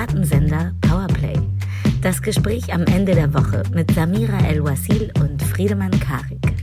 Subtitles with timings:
[0.00, 1.34] Piratensender Powerplay.
[2.00, 6.54] Das Gespräch am Ende der Woche mit Samira El-Wasil und Friedemann Karik.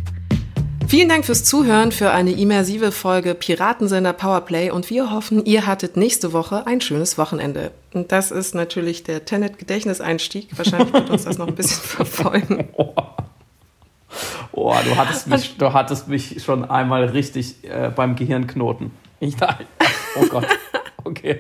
[0.87, 5.97] Vielen Dank fürs Zuhören für eine immersive Folge Piratensender Powerplay und wir hoffen, ihr hattet
[5.97, 7.69] nächste Woche ein schönes Wochenende.
[7.93, 10.57] Und das ist natürlich der Tenet-Gedächtniseinstieg.
[10.57, 12.69] Wahrscheinlich wird uns das noch ein bisschen verfolgen.
[14.51, 18.89] Oh, du hattest mich, du hattest mich schon einmal richtig äh, beim Gehirnknoten.
[19.19, 19.35] Ich,
[20.19, 20.47] oh Gott.
[21.04, 21.39] Okay.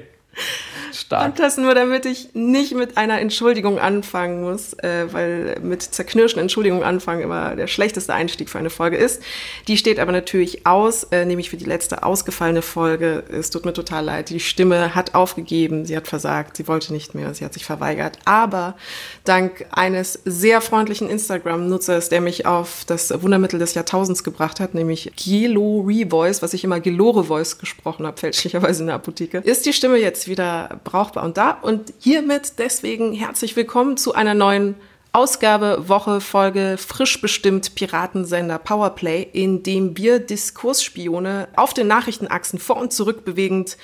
[1.07, 1.25] Stark.
[1.25, 6.41] Und das nur, damit ich nicht mit einer Entschuldigung anfangen muss, äh, weil mit zerknirschen
[6.41, 9.23] Entschuldigungen anfangen immer der schlechteste Einstieg für eine Folge ist.
[9.69, 13.23] Die steht aber natürlich aus, äh, nämlich für die letzte ausgefallene Folge.
[13.31, 14.29] Es tut mir total leid.
[14.29, 18.19] Die Stimme hat aufgegeben, sie hat versagt, sie wollte nicht mehr, sie hat sich verweigert.
[18.25, 18.75] Aber
[19.23, 25.13] dank eines sehr freundlichen Instagram-Nutzers, der mich auf das Wundermittel des Jahrtausends gebracht hat, nämlich
[25.15, 29.71] Gelo Revoice, was ich immer Gelore Voice gesprochen habe, fälschlicherweise in der Apotheke, ist die
[29.71, 31.51] Stimme jetzt wieder brauchbar und da.
[31.51, 34.73] Und hiermit deswegen herzlich willkommen zu einer neuen
[35.11, 42.77] Ausgabe, Woche, Folge, frisch bestimmt Piratensender Powerplay, in dem wir Diskursspione auf den Nachrichtenachsen vor
[42.77, 43.77] und zurück bewegend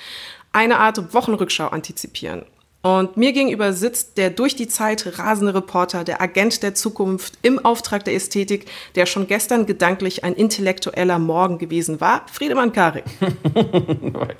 [0.50, 2.46] eine Art Wochenrückschau antizipieren.
[2.84, 7.64] Und mir gegenüber sitzt der durch die Zeit rasende Reporter, der Agent der Zukunft im
[7.64, 13.04] Auftrag der Ästhetik, der schon gestern gedanklich ein intellektueller Morgen gewesen war, Friedemann Karik.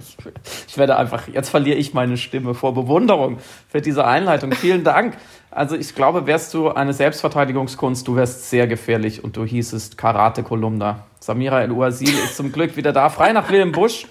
[0.69, 3.39] ich, werde einfach, jetzt verliere ich meine Stimme vor Bewunderung
[3.70, 4.53] für diese Einleitung.
[4.53, 5.17] Vielen Dank.
[5.51, 11.06] Also ich glaube, wärst du eine Selbstverteidigungskunst, du wärst sehr gefährlich und du hießest Karate-Kolumna.
[11.19, 14.06] Samira El-Uazil ist zum Glück wieder da, frei nach Wilhelm Busch.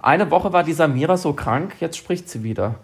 [0.00, 2.76] Eine Woche war die Samira so krank, jetzt spricht sie wieder.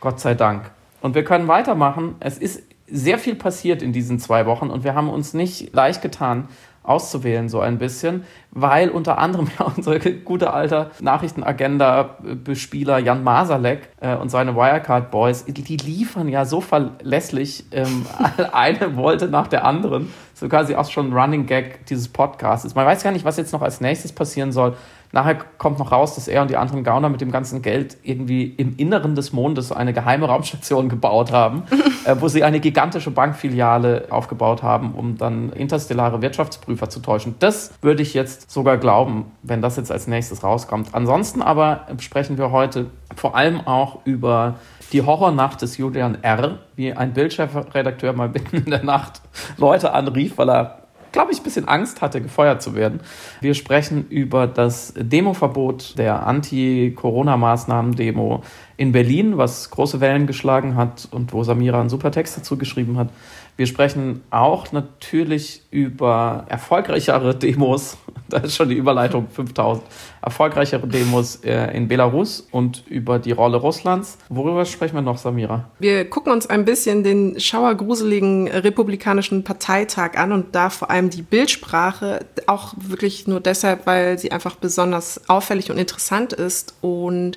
[0.00, 0.70] Gott sei Dank.
[1.00, 2.16] Und wir können weitermachen.
[2.20, 6.02] Es ist sehr viel passiert in diesen zwei Wochen und wir haben uns nicht leicht
[6.02, 6.48] getan,
[6.86, 14.14] auszuwählen, so ein bisschen, weil unter anderem ja unser gute alter Nachrichtenagenda-Bespieler Jan Masalek äh,
[14.14, 18.06] und seine Wirecard Boys, die liefern ja so verlässlich ähm,
[18.52, 20.12] eine Wolte nach der anderen.
[20.34, 22.74] So quasi auch schon Running Gag dieses Podcasts.
[22.74, 24.76] Man weiß gar nicht, was jetzt noch als nächstes passieren soll.
[25.12, 28.44] Nachher kommt noch raus, dass er und die anderen Gauner mit dem ganzen Geld irgendwie
[28.44, 31.64] im Inneren des Mondes eine geheime Raumstation gebaut haben,
[32.04, 37.36] äh, wo sie eine gigantische Bankfiliale aufgebaut haben, um dann interstellare Wirtschaftsprüfer zu täuschen.
[37.38, 40.90] Das würde ich jetzt sogar glauben, wenn das jetzt als nächstes rauskommt.
[40.92, 44.56] Ansonsten aber sprechen wir heute vor allem auch über
[44.92, 49.20] die Horrornacht des Julian R., wie ein Bildchefredakteur mal mitten in der Nacht
[49.56, 53.00] Leute anrief, weil er glaube ich, ein bisschen Angst hatte, gefeuert zu werden.
[53.40, 58.42] Wir sprechen über das Demoverbot der Anti-Corona-Maßnahmen-Demo
[58.76, 62.98] in Berlin, was große Wellen geschlagen hat und wo Samira einen super Text dazu geschrieben
[62.98, 63.08] hat.
[63.56, 67.96] Wir sprechen auch natürlich über erfolgreichere Demos,
[68.28, 69.84] da ist schon die Überleitung 5000,
[70.22, 74.18] erfolgreichere Demos äh, in Belarus und über die Rolle Russlands.
[74.28, 75.70] Worüber sprechen wir noch, Samira?
[75.78, 81.22] Wir gucken uns ein bisschen den schauergruseligen republikanischen Parteitag an und da vor allem die
[81.22, 87.36] Bildsprache, auch wirklich nur deshalb, weil sie einfach besonders auffällig und interessant ist und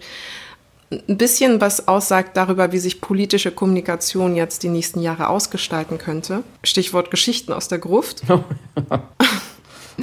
[0.92, 6.44] ein bisschen was aussagt darüber, wie sich politische Kommunikation jetzt die nächsten Jahre ausgestalten könnte.
[6.64, 8.24] Stichwort Geschichten aus der Gruft.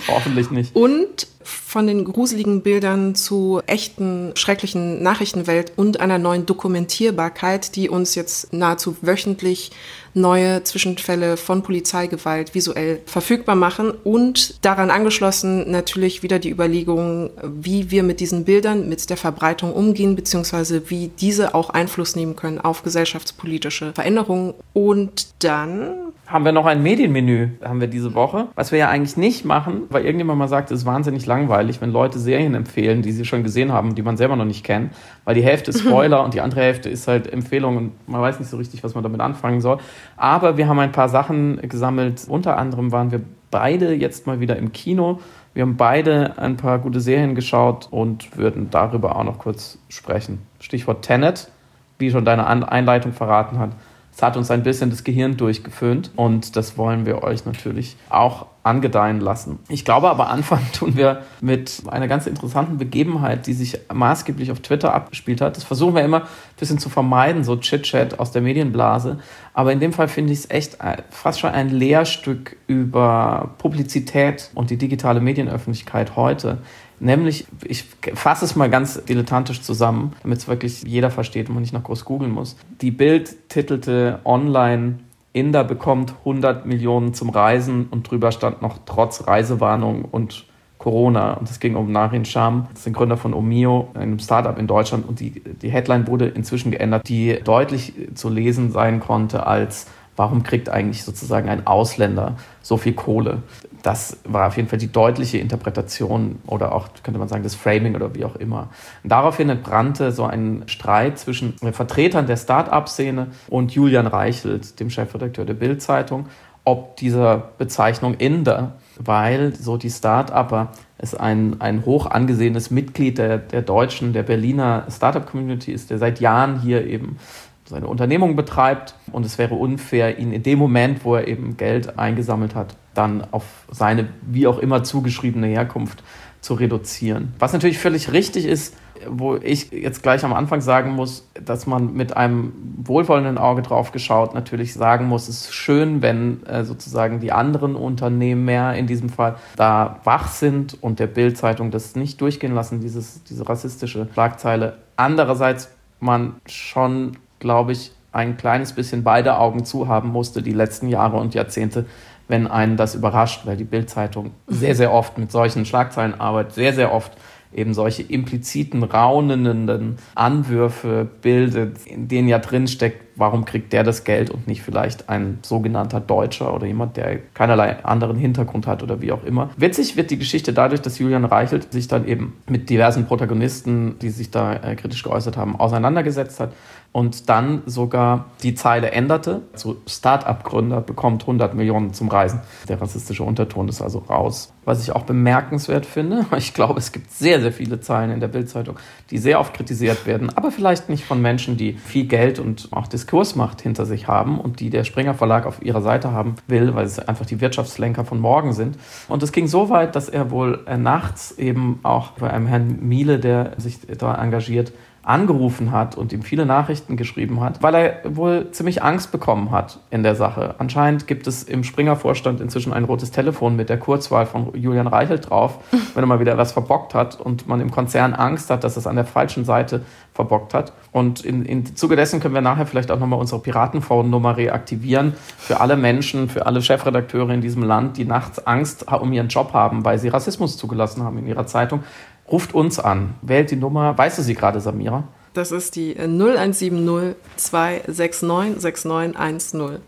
[0.08, 0.74] Hoffentlich nicht.
[0.74, 8.14] Und von den gruseligen Bildern zu echten, schrecklichen Nachrichtenwelt und einer neuen Dokumentierbarkeit, die uns
[8.16, 9.70] jetzt nahezu wöchentlich
[10.12, 17.90] neue Zwischenfälle von Polizeigewalt visuell verfügbar machen und daran angeschlossen natürlich wieder die Überlegung, wie
[17.90, 22.58] wir mit diesen Bildern, mit der Verbreitung umgehen, beziehungsweise wie diese auch Einfluss nehmen können
[22.58, 24.54] auf gesellschaftspolitische Veränderungen.
[24.72, 29.16] Und dann haben wir noch ein Medienmenü, haben wir diese Woche, was wir ja eigentlich
[29.16, 33.12] nicht machen, weil irgendjemand mal sagt, es ist wahnsinnig langweilig, wenn Leute Serien empfehlen, die
[33.12, 34.92] sie schon gesehen haben, die man selber noch nicht kennt,
[35.24, 38.38] weil die Hälfte ist Spoiler und die andere Hälfte ist halt Empfehlung und man weiß
[38.38, 39.78] nicht so richtig, was man damit anfangen soll.
[40.16, 42.26] Aber wir haben ein paar Sachen gesammelt.
[42.28, 43.20] Unter anderem waren wir
[43.50, 45.20] beide jetzt mal wieder im Kino.
[45.54, 50.40] Wir haben beide ein paar gute Serien geschaut und würden darüber auch noch kurz sprechen.
[50.60, 51.50] Stichwort Tenet,
[51.98, 53.70] wie schon deine Einleitung verraten hat.
[54.16, 58.46] Es hat uns ein bisschen das Gehirn durchgeföhnt und das wollen wir euch natürlich auch
[58.62, 59.58] angedeihen lassen.
[59.68, 64.60] Ich glaube aber anfangen tun wir mit einer ganz interessanten Begebenheit, die sich maßgeblich auf
[64.60, 65.58] Twitter abgespielt hat.
[65.58, 66.28] Das versuchen wir immer ein
[66.58, 69.18] bisschen zu vermeiden, so Chit-Chat aus der Medienblase.
[69.52, 70.78] Aber in dem Fall finde ich es echt
[71.10, 76.62] fast schon ein Lehrstück über Publizität und die digitale Medienöffentlichkeit heute.
[76.98, 77.84] Nämlich, ich
[78.14, 81.84] fasse es mal ganz dilettantisch zusammen, damit es wirklich jeder versteht und man nicht noch
[81.84, 82.56] groß googeln muss.
[82.80, 85.00] Die Bild titelte online,
[85.32, 90.46] Inder bekommt 100 Millionen zum Reisen und drüber stand noch trotz Reisewarnung und
[90.78, 91.34] Corona.
[91.34, 94.66] Und es ging um Narin Sham, das ist ein Gründer von Omio, einem Startup in
[94.66, 95.06] Deutschland.
[95.06, 100.42] Und die, die Headline wurde inzwischen geändert, die deutlich zu lesen sein konnte als Warum
[100.42, 103.42] kriegt eigentlich sozusagen ein Ausländer so viel Kohle?
[103.86, 107.94] Das war auf jeden Fall die deutliche Interpretation oder auch, könnte man sagen, das Framing
[107.94, 108.70] oder wie auch immer.
[109.04, 115.44] Und daraufhin entbrannte so ein Streit zwischen Vertretern der Start-up-Szene und Julian Reichelt, dem Chefredakteur
[115.44, 116.26] der Bild-Zeitung,
[116.64, 123.38] ob dieser Bezeichnung Inder, weil so die Start-Upper es ein, ein hoch angesehenes Mitglied der,
[123.38, 127.18] der deutschen, der Berliner Startup-Community ist, der seit Jahren hier eben
[127.66, 131.98] seine Unternehmung betreibt und es wäre unfair, ihn in dem Moment, wo er eben Geld
[131.98, 136.02] eingesammelt hat, dann auf seine wie auch immer zugeschriebene Herkunft
[136.40, 137.34] zu reduzieren.
[137.38, 138.76] Was natürlich völlig richtig ist,
[139.08, 143.92] wo ich jetzt gleich am Anfang sagen muss, dass man mit einem wohlwollenden Auge drauf
[143.92, 148.86] geschaut natürlich sagen muss, es ist schön, wenn äh, sozusagen die anderen Unternehmen mehr in
[148.86, 154.08] diesem Fall da wach sind und der Bildzeitung das nicht durchgehen lassen, dieses, diese rassistische
[154.12, 154.78] Schlagzeile.
[154.96, 155.70] Andererseits
[156.00, 161.18] man schon glaube ich, ein kleines bisschen beide Augen zu haben musste, die letzten Jahre
[161.18, 161.84] und Jahrzehnte,
[162.28, 166.72] wenn einen das überrascht, weil die Bildzeitung sehr, sehr oft mit solchen Schlagzeilen arbeitet, sehr,
[166.72, 167.12] sehr oft
[167.54, 174.04] eben solche impliziten, raunenden Anwürfe bildet, in denen ja drin steckt, warum kriegt der das
[174.04, 179.00] Geld und nicht vielleicht ein sogenannter Deutscher oder jemand, der keinerlei anderen Hintergrund hat oder
[179.00, 179.50] wie auch immer.
[179.56, 184.10] Witzig wird die Geschichte dadurch, dass Julian Reichelt sich dann eben mit diversen Protagonisten, die
[184.10, 186.52] sich da äh, kritisch geäußert haben, auseinandergesetzt hat
[186.96, 189.42] und dann sogar die Zeile änderte.
[189.52, 192.40] So Start-up-Gründer bekommt 100 Millionen zum Reisen.
[192.70, 194.54] Der rassistische Unterton ist also raus.
[194.64, 198.28] Was ich auch bemerkenswert finde, ich glaube, es gibt sehr, sehr viele Zeilen in der
[198.28, 198.78] Bildzeitung,
[199.10, 202.86] die sehr oft kritisiert werden, aber vielleicht nicht von Menschen, die viel Geld und auch
[202.86, 206.86] Diskursmacht hinter sich haben und die der Springer Verlag auf ihrer Seite haben will, weil
[206.86, 208.78] es einfach die Wirtschaftslenker von morgen sind.
[209.08, 212.78] Und es ging so weit, dass er wohl äh, nachts eben auch bei einem Herrn
[212.80, 214.72] Miele, der sich da engagiert,
[215.06, 219.78] angerufen hat und ihm viele Nachrichten geschrieben hat, weil er wohl ziemlich Angst bekommen hat
[219.90, 220.56] in der Sache.
[220.58, 225.30] Anscheinend gibt es im Springer-Vorstand inzwischen ein rotes Telefon mit der Kurzwahl von Julian Reichelt
[225.30, 225.60] drauf,
[225.94, 228.88] wenn er mal wieder was verbockt hat und man im Konzern Angst hat, dass es
[228.88, 229.82] an der falschen Seite
[230.12, 230.72] verbockt hat.
[230.90, 235.60] Und in, in Zuge dessen können wir nachher vielleicht auch nochmal unsere Piratenphone-Nummer reaktivieren für
[235.60, 239.84] alle Menschen, für alle Chefredakteure in diesem Land, die nachts Angst um ihren Job haben,
[239.84, 241.84] weil sie Rassismus zugelassen haben in ihrer Zeitung.
[242.30, 243.96] Ruft uns an, wählt die Nummer.
[243.96, 245.04] Weißt du sie gerade, Samira?
[245.32, 249.80] Das ist die 0170 269 6910.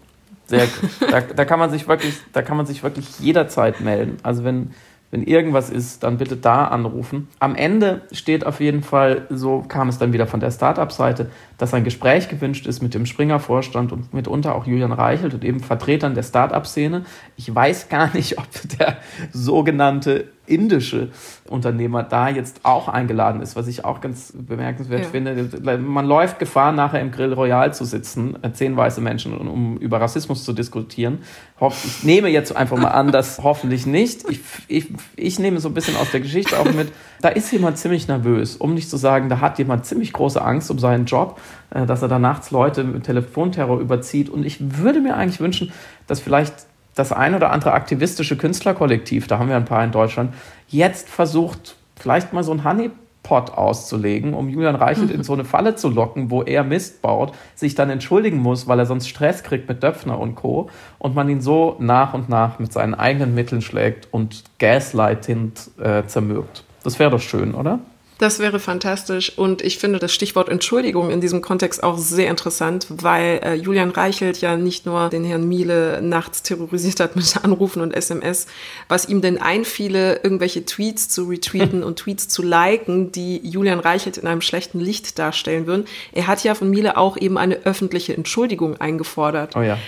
[0.46, 0.90] Sehr gut.
[1.10, 4.16] Da, da, kann man sich wirklich, da kann man sich wirklich jederzeit melden.
[4.22, 4.70] Also wenn,
[5.10, 7.28] wenn irgendwas ist, dann bitte da anrufen.
[7.38, 11.74] Am Ende steht auf jeden Fall, so kam es dann wieder von der Startup-Seite, dass
[11.74, 16.14] ein Gespräch gewünscht ist mit dem Springer-Vorstand und mitunter auch Julian Reichelt und eben Vertretern
[16.14, 17.04] der Startup-Szene.
[17.36, 18.46] Ich weiß gar nicht, ob
[18.78, 18.98] der
[19.32, 21.08] sogenannte indische
[21.46, 25.08] Unternehmer da jetzt auch eingeladen ist, was ich auch ganz bemerkenswert ja.
[25.08, 25.78] finde.
[25.78, 30.00] Man läuft Gefahr, nachher im Grill Royal zu sitzen, äh, zehn weiße Menschen, um über
[30.00, 31.18] Rassismus zu diskutieren.
[31.60, 34.28] Ich nehme jetzt einfach mal an, dass hoffentlich nicht.
[34.28, 34.86] Ich, ich,
[35.16, 38.56] ich nehme so ein bisschen aus der Geschichte auch mit, da ist jemand ziemlich nervös,
[38.56, 41.40] um nicht zu sagen, da hat jemand ziemlich große Angst um seinen Job,
[41.70, 44.28] äh, dass er da nachts Leute mit Telefonterror überzieht.
[44.28, 45.72] Und ich würde mir eigentlich wünschen,
[46.06, 46.54] dass vielleicht
[46.98, 50.34] das ein oder andere aktivistische Künstlerkollektiv, da haben wir ein paar in Deutschland,
[50.68, 55.76] jetzt versucht, vielleicht mal so ein Honeypot auszulegen, um Julian Reichelt in so eine Falle
[55.76, 59.68] zu locken, wo er Mist baut, sich dann entschuldigen muss, weil er sonst Stress kriegt
[59.68, 60.70] mit Döpfner und Co.
[60.98, 66.04] und man ihn so nach und nach mit seinen eigenen Mitteln schlägt und Gaslighting äh,
[66.06, 66.64] zermürbt.
[66.82, 67.78] Das wäre doch schön, oder?
[68.18, 72.86] Das wäre fantastisch und ich finde das Stichwort Entschuldigung in diesem Kontext auch sehr interessant,
[72.90, 77.80] weil äh, Julian Reichelt ja nicht nur den Herrn Miele nachts terrorisiert hat mit Anrufen
[77.80, 78.48] und SMS,
[78.88, 84.16] was ihm denn einfiele, irgendwelche Tweets zu retweeten und Tweets zu liken, die Julian Reichelt
[84.16, 85.84] in einem schlechten Licht darstellen würden.
[86.12, 89.54] Er hat ja von Miele auch eben eine öffentliche Entschuldigung eingefordert.
[89.54, 89.78] Oh ja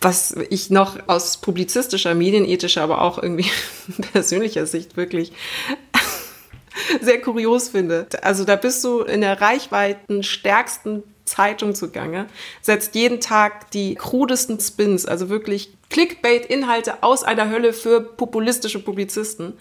[0.00, 3.46] was ich noch aus publizistischer, medienethischer, aber auch irgendwie
[4.12, 5.32] persönlicher Sicht wirklich
[7.00, 8.06] sehr kurios finde.
[8.22, 12.26] Also da bist du in der reichweiten stärksten Zeitung zugange,
[12.60, 19.54] setzt jeden Tag die krudesten Spins, also wirklich Clickbait-Inhalte aus einer Hölle für populistische Publizisten.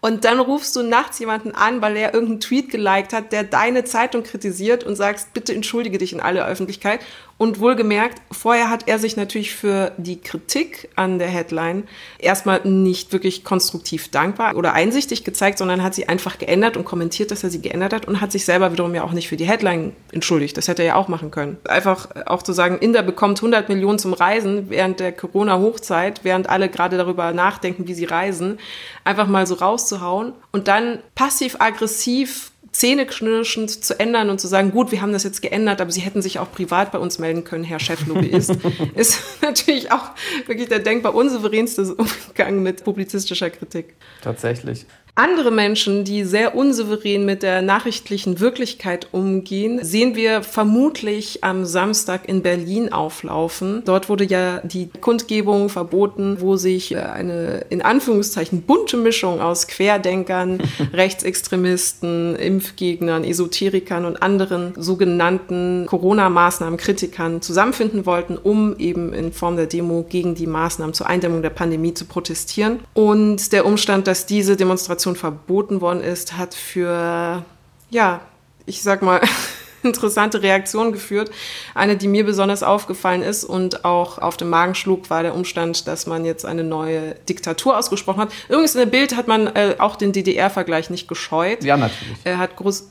[0.00, 3.84] Und dann rufst du nachts jemanden an, weil er irgendeinen Tweet geliked hat, der deine
[3.84, 7.00] Zeitung kritisiert und sagst, bitte entschuldige dich in aller Öffentlichkeit.
[7.38, 11.84] Und wohlgemerkt, vorher hat er sich natürlich für die Kritik an der Headline
[12.18, 17.30] erstmal nicht wirklich konstruktiv dankbar oder einsichtig gezeigt, sondern hat sie einfach geändert und kommentiert,
[17.30, 19.44] dass er sie geändert hat und hat sich selber wiederum ja auch nicht für die
[19.44, 20.56] Headline entschuldigt.
[20.56, 21.58] Das hätte er ja auch machen können.
[21.68, 26.70] Einfach auch zu sagen, Inder bekommt 100 Millionen zum Reisen während der Corona-Hochzeit, während alle
[26.70, 28.58] gerade darüber nachdenken, wie sie reisen,
[29.04, 35.00] einfach mal so rauszuhauen und dann passiv-aggressiv zähneknirschend zu ändern und zu sagen, gut, wir
[35.00, 37.80] haben das jetzt geändert, aber Sie hätten sich auch privat bei uns melden können, Herr
[37.80, 38.58] Cheflobbyist,
[38.94, 40.10] ist natürlich auch
[40.46, 43.94] wirklich der denkbar unsouveränste Umgang mit publizistischer Kritik.
[44.22, 44.84] Tatsächlich.
[45.18, 52.28] Andere Menschen, die sehr unsouverän mit der nachrichtlichen Wirklichkeit umgehen, sehen wir vermutlich am Samstag
[52.28, 53.80] in Berlin auflaufen.
[53.86, 59.68] Dort wurde ja die Kundgebung verboten, wo sich äh, eine in Anführungszeichen bunte Mischung aus
[59.68, 60.58] Querdenkern,
[60.92, 70.04] Rechtsextremisten, Impfgegnern, Esoterikern und anderen sogenannten Corona-Maßnahmen-Kritikern zusammenfinden wollten, um eben in Form der Demo
[70.06, 72.80] gegen die Maßnahmen zur Eindämmung der Pandemie zu protestieren.
[72.92, 77.44] Und der Umstand, dass diese Demonstration Demonstration verboten worden ist, hat für,
[77.90, 78.20] ja,
[78.66, 79.20] ich sag mal,
[79.82, 81.30] interessante Reaktionen geführt.
[81.74, 85.86] Eine, die mir besonders aufgefallen ist und auch auf dem Magen schlug, war der Umstand,
[85.86, 88.32] dass man jetzt eine neue Diktatur ausgesprochen hat.
[88.48, 91.62] Übrigens in der Bild hat man äh, auch den DDR-Vergleich nicht gescheut.
[91.62, 92.16] Ja, natürlich.
[92.24, 92.88] Er hat groß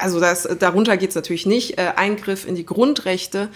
[0.00, 3.48] also das, darunter geht es natürlich nicht, äh, Eingriff in die Grundrechte.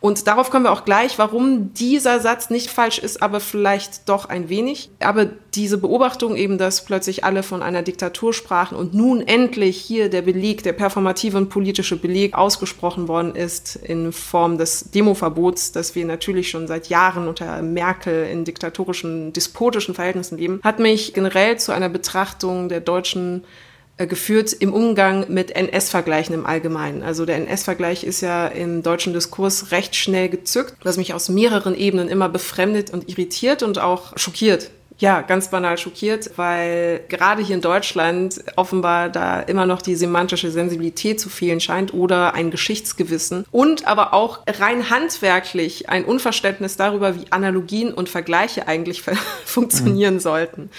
[0.00, 4.26] Und darauf kommen wir auch gleich, warum dieser Satz nicht falsch ist, aber vielleicht doch
[4.26, 4.90] ein wenig.
[5.00, 10.10] Aber diese Beobachtung eben, dass plötzlich alle von einer Diktatur sprachen und nun endlich hier
[10.10, 15.94] der Beleg, der performative und politische Beleg ausgesprochen worden ist in Form des Demoverbots, das
[15.94, 21.58] wir natürlich schon seit Jahren unter Merkel in diktatorischen, despotischen Verhältnissen leben, hat mich generell
[21.58, 23.63] zu einer Betrachtung der deutschen äh,
[23.96, 27.02] geführt im Umgang mit NS-Vergleichen im Allgemeinen.
[27.02, 31.76] Also der NS-Vergleich ist ja im deutschen Diskurs recht schnell gezückt, was mich aus mehreren
[31.76, 34.70] Ebenen immer befremdet und irritiert und auch schockiert.
[34.98, 40.52] Ja, ganz banal schockiert, weil gerade hier in Deutschland offenbar da immer noch die semantische
[40.52, 47.16] Sensibilität zu fehlen scheint oder ein Geschichtsgewissen und aber auch rein handwerklich ein Unverständnis darüber,
[47.16, 49.02] wie Analogien und Vergleiche eigentlich
[49.44, 50.20] funktionieren mhm.
[50.20, 50.70] sollten.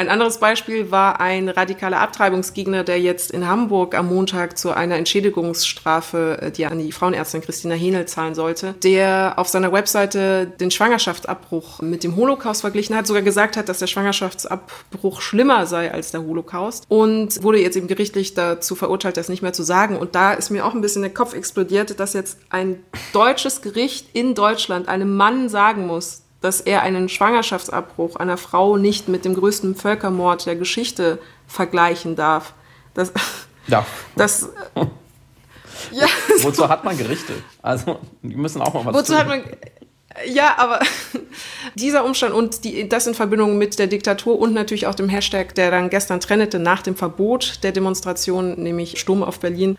[0.00, 4.96] Ein anderes Beispiel war ein radikaler Abtreibungsgegner, der jetzt in Hamburg am Montag zu einer
[4.96, 10.70] Entschädigungsstrafe, äh, die an die Frauenärztin Christina Henel zahlen sollte, der auf seiner Webseite den
[10.70, 16.12] Schwangerschaftsabbruch mit dem Holocaust verglichen hat, sogar gesagt hat, dass der Schwangerschaftsabbruch schlimmer sei als
[16.12, 19.98] der Holocaust und wurde jetzt eben gerichtlich dazu verurteilt, das nicht mehr zu sagen.
[19.98, 24.06] Und da ist mir auch ein bisschen der Kopf explodiert, dass jetzt ein deutsches Gericht
[24.14, 29.34] in Deutschland einem Mann sagen muss, dass er einen Schwangerschaftsabbruch einer Frau nicht mit dem
[29.34, 32.54] größten Völkermord der Geschichte vergleichen darf.
[32.94, 33.12] Das,
[33.66, 33.84] ja.
[34.16, 34.48] das
[35.92, 36.06] ja.
[36.42, 37.34] Wozu hat man Gerichte?
[37.62, 39.18] Also, die müssen auch mal was Wozu tun.
[39.18, 39.42] hat man
[40.26, 40.80] ja, aber
[41.74, 45.54] dieser Umstand und die, das in Verbindung mit der Diktatur und natürlich auch dem Hashtag,
[45.54, 49.78] der dann gestern trennete nach dem Verbot der Demonstration, nämlich Sturm auf Berlin,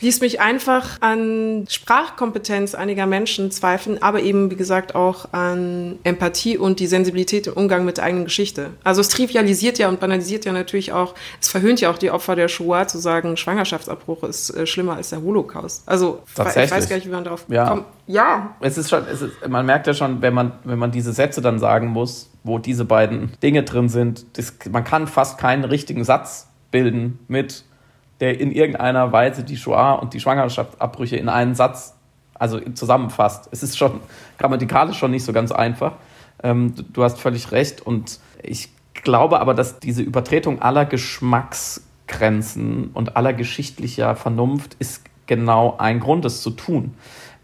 [0.00, 6.58] ließ mich einfach an Sprachkompetenz einiger Menschen zweifeln, aber eben, wie gesagt, auch an Empathie
[6.58, 8.70] und die Sensibilität im Umgang mit der eigenen Geschichte.
[8.82, 12.36] Also es trivialisiert ja und banalisiert ja natürlich auch, es verhöhnt ja auch die Opfer
[12.36, 15.82] der Shoah zu sagen, Schwangerschaftsabbruch ist äh, schlimmer als der Holocaust.
[15.86, 17.68] Also ich weiß gar nicht, wie man darauf ja.
[17.68, 17.84] kommt.
[18.06, 18.56] Ja.
[18.60, 21.40] Es ist schon, es ist, man merkt ja schon, wenn man, wenn man diese Sätze
[21.40, 26.04] dann sagen muss, wo diese beiden Dinge drin sind, das, man kann fast keinen richtigen
[26.04, 27.64] Satz bilden mit
[28.20, 31.94] der in irgendeiner Weise die Shoah und die Schwangerschaftsabbrüche in einen Satz
[32.34, 33.48] also zusammenfasst.
[33.52, 34.00] Es ist schon
[34.38, 35.92] grammatikalisch schon nicht so ganz einfach.
[36.42, 43.16] Ähm, du, hast völlig recht und ich glaube aber, dass diese Übertretung aller Geschmacksgrenzen und
[43.16, 46.94] aller geschichtlicher Vernunft ist genau ein Grund, es zu tun,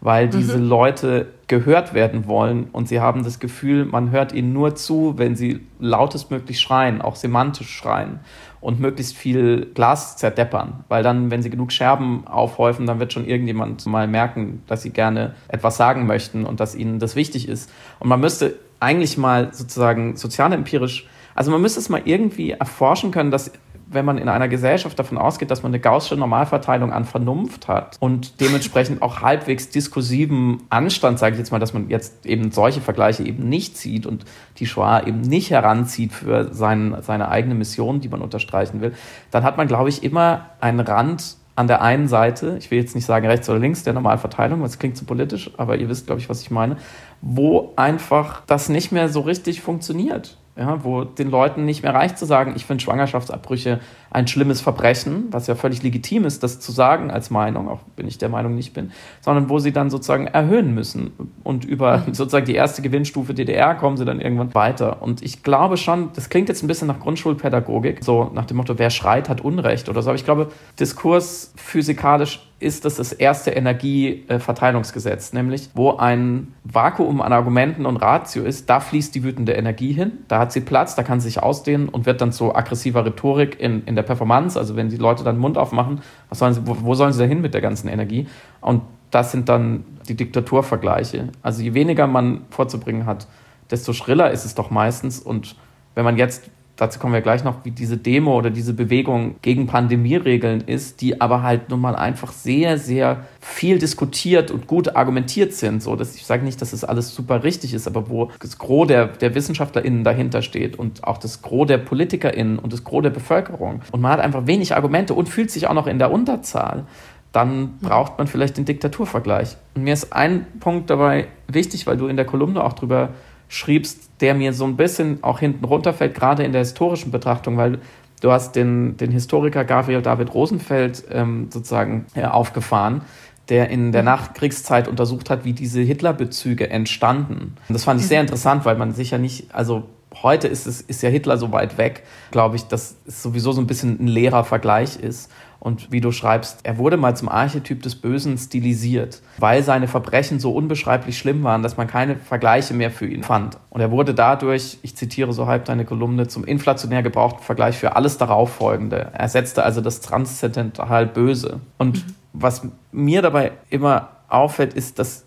[0.01, 0.67] weil diese mhm.
[0.67, 5.35] Leute gehört werden wollen und sie haben das Gefühl, man hört ihnen nur zu, wenn
[5.35, 8.19] sie lautestmöglich schreien, auch semantisch schreien
[8.61, 13.25] und möglichst viel Glas zerdeppern, weil dann, wenn sie genug Scherben aufhäufen, dann wird schon
[13.25, 17.71] irgendjemand mal merken, dass sie gerne etwas sagen möchten und dass ihnen das wichtig ist.
[17.99, 23.31] Und man müsste eigentlich mal sozusagen sozialempirisch, also man müsste es mal irgendwie erforschen können,
[23.31, 23.51] dass
[23.93, 27.97] wenn man in einer Gesellschaft davon ausgeht, dass man eine gaußsche Normalverteilung an Vernunft hat
[27.99, 32.81] und dementsprechend auch halbwegs diskursiven Anstand, sage ich jetzt mal, dass man jetzt eben solche
[32.81, 34.25] Vergleiche eben nicht zieht und
[34.57, 38.93] die Shoah eben nicht heranzieht für sein, seine eigene Mission, die man unterstreichen will,
[39.29, 42.95] dann hat man, glaube ich, immer einen Rand an der einen Seite, ich will jetzt
[42.95, 46.21] nicht sagen rechts oder links der Normalverteilung, das klingt zu politisch, aber ihr wisst, glaube
[46.21, 46.77] ich, was ich meine,
[47.21, 52.17] wo einfach das nicht mehr so richtig funktioniert ja, wo den Leuten nicht mehr reicht
[52.17, 53.79] zu sagen, ich finde Schwangerschaftsabbrüche
[54.11, 58.07] ein schlimmes Verbrechen, was ja völlig legitim ist, das zu sagen als Meinung, auch wenn
[58.07, 58.91] ich der Meinung nicht bin,
[59.21, 61.13] sondern wo sie dann sozusagen erhöhen müssen.
[61.43, 62.03] Und über mhm.
[62.13, 65.01] sozusagen die erste Gewinnstufe DDR kommen sie dann irgendwann weiter.
[65.01, 68.77] Und ich glaube schon, das klingt jetzt ein bisschen nach Grundschulpädagogik, so nach dem Motto,
[68.77, 70.09] wer schreit, hat Unrecht oder so.
[70.09, 77.33] Aber ich glaube, Diskurs physikalisch ist das das erste Energieverteilungsgesetz, nämlich wo ein Vakuum an
[77.33, 81.03] Argumenten und Ratio ist, da fließt die wütende Energie hin, da hat sie Platz, da
[81.03, 84.75] kann sie sich ausdehnen und wird dann zu aggressiver Rhetorik in, in der Performance, also
[84.75, 87.25] wenn die Leute dann den Mund aufmachen, was sollen sie, wo, wo sollen sie da
[87.25, 88.27] hin mit der ganzen Energie?
[88.59, 88.81] Und
[89.11, 91.29] das sind dann die Diktaturvergleiche.
[91.41, 93.27] Also je weniger man vorzubringen hat,
[93.69, 95.55] desto schriller ist es doch meistens und
[95.95, 96.49] wenn man jetzt
[96.81, 101.21] dazu kommen wir gleich noch, wie diese Demo oder diese Bewegung gegen Pandemieregeln ist, die
[101.21, 105.83] aber halt nun mal einfach sehr, sehr viel diskutiert und gut argumentiert sind.
[105.83, 108.57] So, dass ich sage nicht, dass es das alles super richtig ist, aber wo das
[108.57, 113.03] Gros der, der WissenschaftlerInnen dahinter steht und auch das Gros der PolitikerInnen und das Gros
[113.03, 113.81] der Bevölkerung.
[113.91, 116.85] Und man hat einfach wenig Argumente und fühlt sich auch noch in der Unterzahl
[117.31, 119.55] dann braucht man vielleicht den Diktaturvergleich.
[119.73, 123.11] Und mir ist ein Punkt dabei wichtig, weil du in der Kolumne auch drüber
[123.51, 127.79] schriebst, der mir so ein bisschen auch hinten runterfällt, gerade in der historischen Betrachtung, weil
[128.21, 133.01] du hast den, den Historiker Gabriel David Rosenfeld ähm, sozusagen äh, aufgefahren,
[133.49, 134.05] der in der mhm.
[134.05, 137.57] Nachkriegszeit untersucht hat, wie diese Hitlerbezüge entstanden.
[137.67, 138.27] Und das fand ich sehr mhm.
[138.27, 139.83] interessant, weil man sich ja nicht, also
[140.21, 143.61] heute ist es ist ja Hitler so weit weg, glaube ich, dass es sowieso so
[143.61, 145.31] ein bisschen ein leerer Vergleich ist.
[145.59, 150.39] Und wie du schreibst, er wurde mal zum Archetyp des Bösen stilisiert, weil seine Verbrechen
[150.39, 153.59] so unbeschreiblich schlimm waren, dass man keine Vergleiche mehr für ihn fand.
[153.69, 157.95] Und er wurde dadurch, ich zitiere so halb deine Kolumne, zum inflationär gebrauchten Vergleich für
[157.95, 159.11] alles darauffolgende.
[159.13, 161.59] Er setzte also das transzendental Böse.
[161.77, 162.15] Und mhm.
[162.33, 165.25] was mir dabei immer auffällt, ist, dass,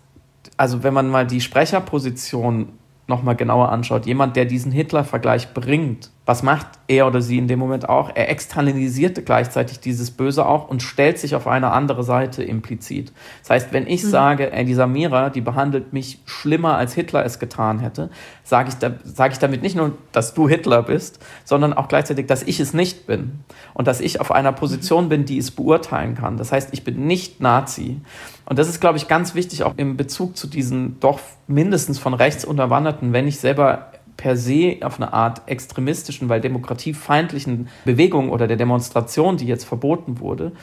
[0.57, 2.73] also wenn man mal die Sprecherposition
[3.07, 7.59] nochmal genauer anschaut, jemand, der diesen Hitler-Vergleich bringt, was macht er oder sie in dem
[7.59, 8.09] Moment auch?
[8.15, 13.13] Er externalisierte gleichzeitig dieses Böse auch und stellt sich auf eine andere Seite implizit.
[13.41, 14.09] Das heißt, wenn ich mhm.
[14.09, 18.09] sage, ey, die Samira, die behandelt mich schlimmer, als Hitler es getan hätte,
[18.43, 22.25] sage ich, da, sage ich damit nicht nur, dass du Hitler bist, sondern auch gleichzeitig,
[22.25, 23.43] dass ich es nicht bin
[23.75, 26.37] und dass ich auf einer Position bin, die es beurteilen kann.
[26.37, 28.01] Das heißt, ich bin nicht Nazi.
[28.45, 32.15] Und das ist, glaube ich, ganz wichtig auch im Bezug zu diesen doch mindestens von
[32.15, 38.47] rechts unterwanderten, wenn ich selber per se auf eine Art extremistischen, weil demokratiefeindlichen Bewegung oder
[38.47, 40.53] der Demonstration, die jetzt verboten wurde,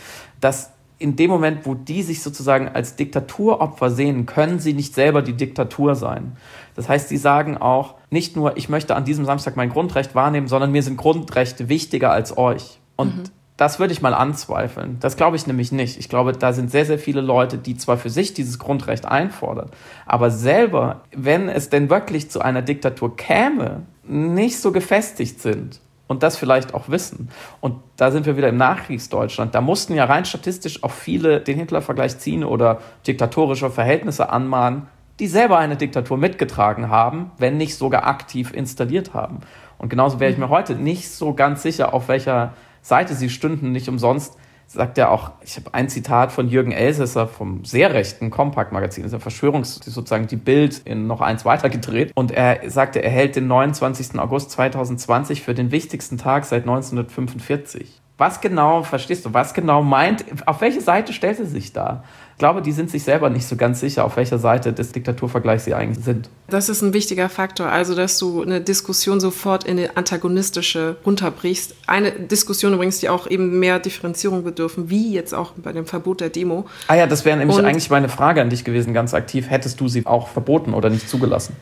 [0.41, 5.21] dass in dem Moment, wo die sich sozusagen als Diktaturopfer sehen, können sie nicht selber
[5.21, 6.37] die Diktatur sein.
[6.77, 10.47] Das heißt, sie sagen auch nicht nur, ich möchte an diesem Samstag mein Grundrecht wahrnehmen,
[10.47, 12.79] sondern mir sind Grundrechte wichtiger als euch.
[12.95, 13.25] Und mhm.
[13.63, 14.97] Das würde ich mal anzweifeln.
[14.99, 15.97] Das glaube ich nämlich nicht.
[15.97, 19.71] Ich glaube, da sind sehr, sehr viele Leute, die zwar für sich dieses Grundrecht einfordern,
[20.05, 26.25] aber selber, wenn es denn wirklich zu einer Diktatur käme, nicht so gefestigt sind und
[26.25, 27.29] das vielleicht auch wissen.
[27.61, 29.55] Und da sind wir wieder im Nachkriegsdeutschland.
[29.55, 34.89] Da mussten ja rein statistisch auch viele den Hitler-Vergleich ziehen oder diktatorische Verhältnisse anmahnen,
[35.21, 39.39] die selber eine Diktatur mitgetragen haben, wenn nicht sogar aktiv installiert haben.
[39.79, 43.73] Und genauso wäre ich mir heute nicht so ganz sicher, auf welcher Seite, sie stünden
[43.73, 48.31] nicht umsonst, sagt er auch, ich habe ein Zitat von Jürgen Elsässer vom sehr rechten
[48.31, 52.13] Kompakt-Magazin, ist ja Verschwörungs, sozusagen die Bild in noch eins weitergedreht.
[52.15, 54.19] Und er sagte, er hält den 29.
[54.19, 58.01] August 2020 für den wichtigsten Tag seit 1945.
[58.19, 62.05] Was genau, verstehst du, was genau meint, auf welche Seite stellt er sich da?
[62.43, 65.65] Ich glaube, die sind sich selber nicht so ganz sicher, auf welcher Seite des Diktaturvergleichs
[65.65, 66.29] sie eigentlich sind.
[66.51, 71.77] Das ist ein wichtiger Faktor, also dass du eine Diskussion sofort in eine antagonistische runterbrichst.
[71.87, 76.21] Eine Diskussion übrigens, die auch eben mehr Differenzierung bedürfen, wie jetzt auch bei dem Verbot
[76.21, 76.67] der Demo.
[76.89, 79.49] Ah ja, das wäre nämlich Und eigentlich meine Frage an dich gewesen, ganz aktiv.
[79.49, 81.55] Hättest du sie auch verboten oder nicht zugelassen?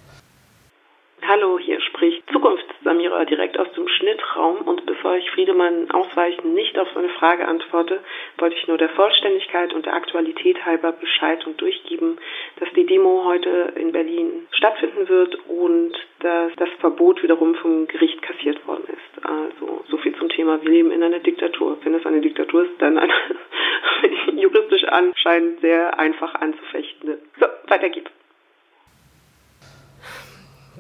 [1.29, 6.88] Hallo, hier spricht Zukunftssamira direkt aus dem Schnittraum und bevor ich Friedemann ausweichend nicht auf
[6.94, 8.00] seine Frage antworte,
[8.37, 12.18] wollte ich nur der Vollständigkeit und der Aktualität halber Bescheid und durchgeben,
[12.59, 18.20] dass die Demo heute in Berlin stattfinden wird und dass das Verbot wiederum vom Gericht
[18.20, 19.24] kassiert worden ist.
[19.24, 21.79] Also so viel zum Thema, wir leben in einer Diktatur.
[21.85, 23.12] Wenn es eine Diktatur ist, dann eine
[24.35, 27.18] juristisch anscheinend sehr einfach anzufechtende.
[27.38, 28.11] So, weiter geht's.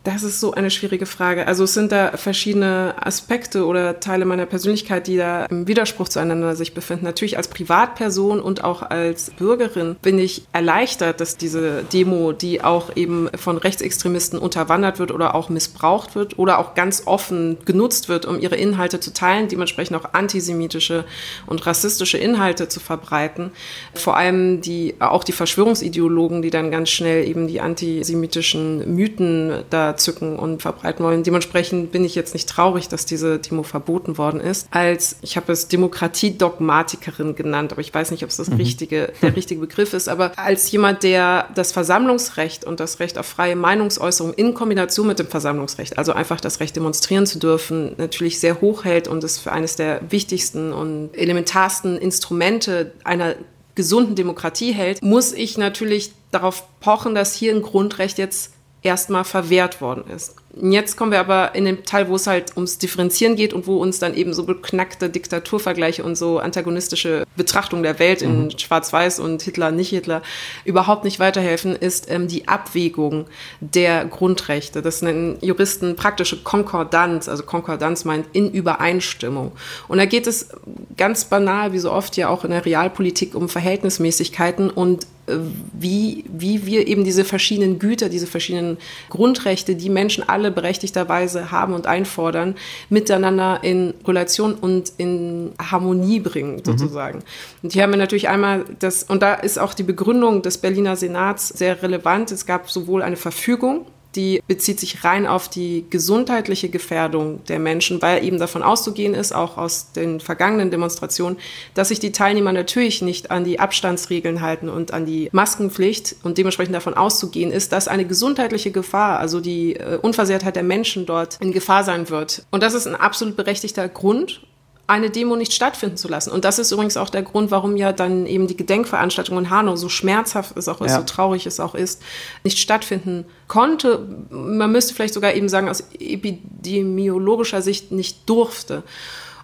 [0.02, 1.46] Das ist so eine schwierige Frage.
[1.46, 6.56] Also es sind da verschiedene Aspekte oder Teile meiner Persönlichkeit, die da im Widerspruch zueinander
[6.56, 7.04] sich befinden.
[7.04, 12.96] Natürlich als Privatperson und auch als Bürgerin bin ich erleichtert, dass diese Demo, die auch
[12.96, 18.24] eben von Rechtsextremisten unterwandert wird oder auch missbraucht wird oder auch ganz offen genutzt wird,
[18.24, 21.04] um ihre Inhalte zu teilen, dementsprechend auch antisemitische
[21.44, 23.50] und rassistische Inhalte zu verbreiten.
[23.94, 29.89] Vor allem die, auch die Verschwörungsideologen, die dann ganz schnell eben die antisemitischen Mythen da
[29.96, 31.22] Zücken und verbreiten wollen.
[31.22, 34.68] Dementsprechend bin ich jetzt nicht traurig, dass diese Demo verboten worden ist.
[34.70, 38.56] Als, ich habe es Demokratiedogmatikerin genannt, aber ich weiß nicht, ob es das mhm.
[38.56, 43.26] richtige, der richtige Begriff ist, aber als jemand, der das Versammlungsrecht und das Recht auf
[43.26, 48.40] freie Meinungsäußerung in Kombination mit dem Versammlungsrecht, also einfach das Recht demonstrieren zu dürfen, natürlich
[48.40, 53.34] sehr hoch hält und es für eines der wichtigsten und elementarsten Instrumente einer
[53.74, 59.80] gesunden Demokratie hält, muss ich natürlich darauf pochen, dass hier ein Grundrecht jetzt erstmal verwehrt
[59.80, 60.36] worden ist.
[60.60, 63.76] Jetzt kommen wir aber in den Teil, wo es halt ums Differenzieren geht und wo
[63.76, 68.58] uns dann eben so beknackte Diktaturvergleiche und so antagonistische Betrachtung der Welt in mhm.
[68.58, 70.22] Schwarz-Weiß und Hitler, nicht Hitler
[70.64, 73.26] überhaupt nicht weiterhelfen, ist ähm, die Abwägung
[73.60, 74.82] der Grundrechte.
[74.82, 77.28] Das nennen Juristen praktische Konkordanz.
[77.28, 79.52] Also Konkordanz meint in Übereinstimmung.
[79.86, 80.48] Und da geht es
[80.96, 85.38] ganz banal, wie so oft ja auch in der Realpolitik, um Verhältnismäßigkeiten und äh,
[85.72, 91.50] wie, wie wir eben diese verschiedenen Güter, diese verschiedenen Grundrechte, die Menschen alle alle berechtigterweise
[91.50, 92.54] haben und einfordern,
[92.88, 96.64] miteinander in Relation und in Harmonie bringen, mhm.
[96.64, 97.18] sozusagen.
[97.18, 97.24] Mhm.
[97.64, 100.96] Und hier haben wir natürlich einmal das, und da ist auch die Begründung des Berliner
[100.96, 102.32] Senats sehr relevant.
[102.32, 103.84] Es gab sowohl eine Verfügung,
[104.16, 109.32] die bezieht sich rein auf die gesundheitliche Gefährdung der Menschen, weil eben davon auszugehen ist,
[109.32, 111.38] auch aus den vergangenen Demonstrationen,
[111.74, 116.38] dass sich die Teilnehmer natürlich nicht an die Abstandsregeln halten und an die Maskenpflicht und
[116.38, 121.38] dementsprechend davon auszugehen ist, dass eine gesundheitliche Gefahr, also die äh, Unversehrtheit der Menschen dort
[121.40, 122.44] in Gefahr sein wird.
[122.50, 124.42] Und das ist ein absolut berechtigter Grund
[124.90, 126.30] eine Demo nicht stattfinden zu lassen.
[126.30, 129.76] Und das ist übrigens auch der Grund, warum ja dann eben die Gedenkveranstaltung in Hanau,
[129.76, 130.98] so schmerzhaft es auch ist, ja.
[130.98, 132.02] so traurig es auch ist,
[132.42, 134.06] nicht stattfinden konnte.
[134.30, 138.82] Man müsste vielleicht sogar eben sagen, aus epidemiologischer Sicht nicht durfte.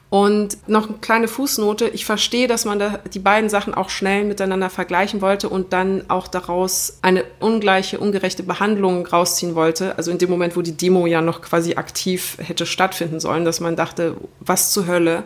[0.09, 1.89] Und noch eine kleine Fußnote.
[1.89, 6.05] Ich verstehe, dass man da die beiden Sachen auch schnell miteinander vergleichen wollte und dann
[6.09, 9.97] auch daraus eine ungleiche, ungerechte Behandlung rausziehen wollte.
[9.97, 13.59] Also in dem Moment, wo die Demo ja noch quasi aktiv hätte stattfinden sollen, dass
[13.59, 15.25] man dachte, was zur Hölle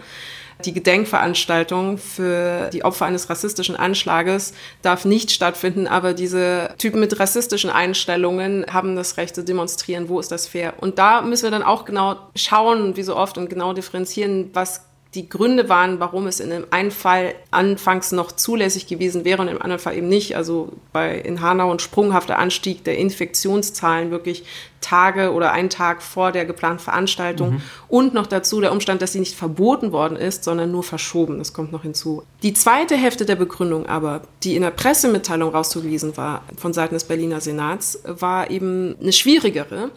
[0.66, 7.18] die Gedenkveranstaltung für die Opfer eines rassistischen Anschlages darf nicht stattfinden, aber diese Typen mit
[7.18, 10.08] rassistischen Einstellungen haben das Recht zu demonstrieren.
[10.08, 10.74] Wo ist das fair?
[10.78, 14.82] Und da müssen wir dann auch genau schauen, wie so oft, und genau differenzieren, was
[15.14, 19.48] die Gründe waren, warum es in dem einen Fall anfangs noch zulässig gewesen wäre und
[19.48, 20.36] im anderen Fall eben nicht.
[20.36, 24.44] Also bei in Hanau ein sprunghafter Anstieg der Infektionszahlen wirklich
[24.80, 27.62] Tage oder einen Tag vor der geplanten Veranstaltung mhm.
[27.88, 31.38] und noch dazu der Umstand, dass sie nicht verboten worden ist, sondern nur verschoben.
[31.38, 32.22] Das kommt noch hinzu.
[32.42, 37.04] Die zweite Hälfte der Begründung aber, die in der Pressemitteilung rauszugewiesen war von Seiten des
[37.04, 39.90] Berliner Senats, war eben eine schwierigere,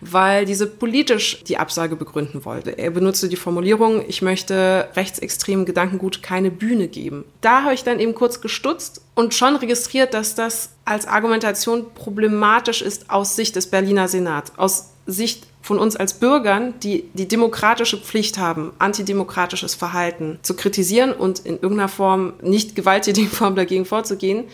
[0.00, 2.72] weil diese politisch die Absage begründen wollte.
[2.72, 7.24] Er benutzte die Formulierung, ich möchte rechtsextremen Gedankengut keine Bühne geben.
[7.40, 12.82] Da habe ich dann eben kurz gestutzt und schon registriert, dass das als Argumentation problematisch
[12.82, 17.96] ist aus Sicht des Berliner Senats, aus Sicht von uns als Bürgern, die die demokratische
[17.96, 24.44] Pflicht haben, antidemokratisches Verhalten zu kritisieren und in irgendeiner Form, nicht gewalttätigen Form dagegen vorzugehen,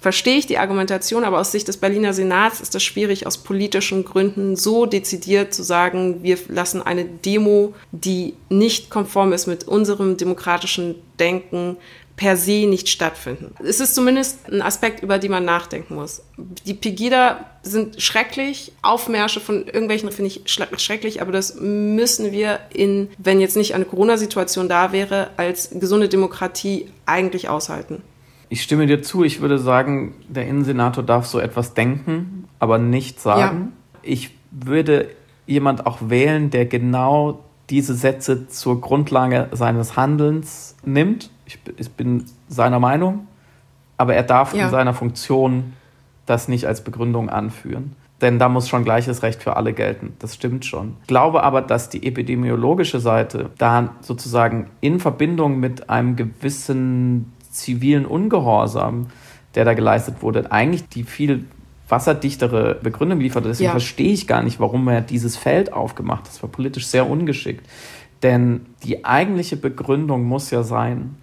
[0.00, 4.04] verstehe ich die Argumentation, aber aus Sicht des Berliner Senats ist es schwierig, aus politischen
[4.04, 10.18] Gründen so dezidiert zu sagen, wir lassen eine Demo, die nicht konform ist mit unserem
[10.18, 11.78] demokratischen Denken,
[12.16, 13.54] per se nicht stattfinden.
[13.64, 16.22] Es ist zumindest ein Aspekt, über den man nachdenken muss.
[16.64, 23.08] Die Pegida sind schrecklich, Aufmärsche von irgendwelchen finde ich schrecklich, aber das müssen wir in,
[23.18, 28.02] wenn jetzt nicht eine Corona-Situation da wäre, als gesunde Demokratie eigentlich aushalten.
[28.48, 29.24] Ich stimme dir zu.
[29.24, 33.72] Ich würde sagen, der Innensenator darf so etwas denken, aber nicht sagen.
[33.72, 34.02] Ja.
[34.02, 35.08] Ich würde
[35.46, 42.24] jemand auch wählen, der genau diese Sätze zur Grundlage seines Handelns nimmt ich, ich bin
[42.48, 43.26] seiner Meinung,
[43.96, 44.64] aber er darf ja.
[44.64, 45.74] in seiner Funktion
[46.26, 47.96] das nicht als Begründung anführen.
[48.20, 50.14] Denn da muss schon gleiches Recht für alle gelten.
[50.20, 50.96] Das stimmt schon.
[51.02, 58.06] Ich glaube aber, dass die epidemiologische Seite da sozusagen in Verbindung mit einem gewissen zivilen
[58.06, 59.08] Ungehorsam,
[59.54, 61.44] der da geleistet wurde, eigentlich die viel
[61.88, 63.44] wasserdichtere Begründung liefert.
[63.44, 63.70] Deswegen ja.
[63.72, 66.28] verstehe ich gar nicht, warum er dieses Feld aufgemacht hat.
[66.28, 67.66] Das war politisch sehr ungeschickt.
[68.22, 71.16] Denn die eigentliche Begründung muss ja sein,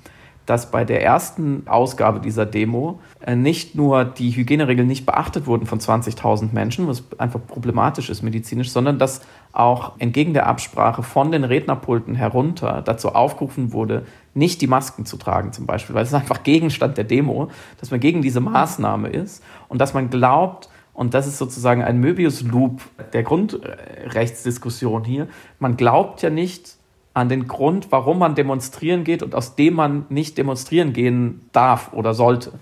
[0.45, 5.65] dass bei der ersten Ausgabe dieser Demo äh, nicht nur die Hygieneregeln nicht beachtet wurden
[5.65, 9.21] von 20.000 Menschen, was einfach problematisch ist medizinisch, sondern dass
[9.53, 15.17] auch entgegen der Absprache von den Rednerpulten herunter dazu aufgerufen wurde, nicht die Masken zu
[15.17, 17.49] tragen zum Beispiel, weil es einfach Gegenstand der Demo,
[17.79, 21.99] dass man gegen diese Maßnahme ist und dass man glaubt, und das ist sozusagen ein
[21.99, 22.81] Möbius-Loop
[23.13, 25.27] der Grundrechtsdiskussion hier,
[25.59, 26.75] man glaubt ja nicht,
[27.13, 31.93] an den Grund, warum man demonstrieren geht und aus dem man nicht demonstrieren gehen darf
[31.93, 32.53] oder sollte.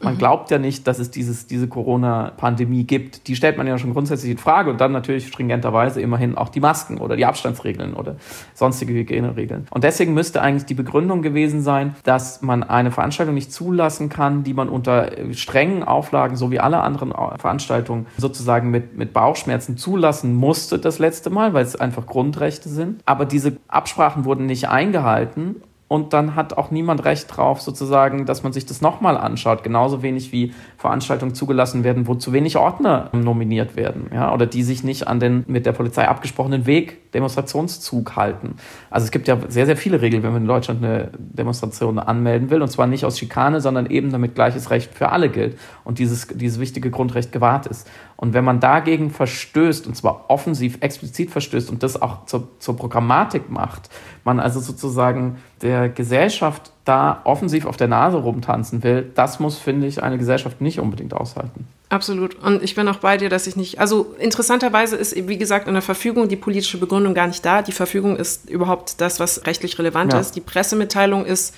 [0.00, 0.18] Man mhm.
[0.18, 3.28] glaubt ja nicht, dass es dieses, diese Corona-Pandemie gibt.
[3.28, 6.60] Die stellt man ja schon grundsätzlich in Frage und dann natürlich stringenterweise immerhin auch die
[6.60, 8.16] Masken oder die Abstandsregeln oder
[8.54, 9.66] sonstige Hygieneregeln.
[9.70, 14.44] Und deswegen müsste eigentlich die Begründung gewesen sein, dass man eine Veranstaltung nicht zulassen kann,
[14.44, 20.34] die man unter strengen Auflagen, so wie alle anderen Veranstaltungen, sozusagen mit, mit Bauchschmerzen zulassen
[20.34, 23.02] musste das letzte Mal, weil es einfach Grundrechte sind.
[23.06, 28.42] Aber diese Absprachen wurden nicht eingehalten und dann hat auch niemand Recht drauf, sozusagen, dass
[28.42, 29.62] man sich das nochmal anschaut.
[29.62, 34.62] Genauso wenig wie Veranstaltungen zugelassen werden, wo zu wenig Ordner nominiert werden, ja, oder die
[34.62, 38.56] sich nicht an den mit der Polizei abgesprochenen Weg Demonstrationszug halten.
[38.90, 42.50] Also es gibt ja sehr, sehr viele Regeln, wenn man in Deutschland eine Demonstration anmelden
[42.50, 45.98] will, und zwar nicht aus Schikane, sondern eben damit gleiches Recht für alle gilt und
[45.98, 47.88] dieses, dieses wichtige Grundrecht gewahrt ist.
[48.16, 52.76] Und wenn man dagegen verstößt, und zwar offensiv, explizit verstößt und das auch zur, zur
[52.76, 53.90] Programmatik macht,
[54.24, 59.86] man also sozusagen der Gesellschaft da offensiv auf der Nase rumtanzen will, das muss, finde
[59.86, 61.66] ich, eine Gesellschaft nicht unbedingt aushalten.
[61.88, 62.34] Absolut.
[62.42, 63.78] Und ich bin auch bei dir, dass ich nicht.
[63.78, 67.62] Also interessanterweise ist, wie gesagt, in der Verfügung die politische Begründung gar nicht da.
[67.62, 70.18] Die Verfügung ist überhaupt das, was rechtlich relevant ja.
[70.18, 70.34] ist.
[70.34, 71.54] Die Pressemitteilung ist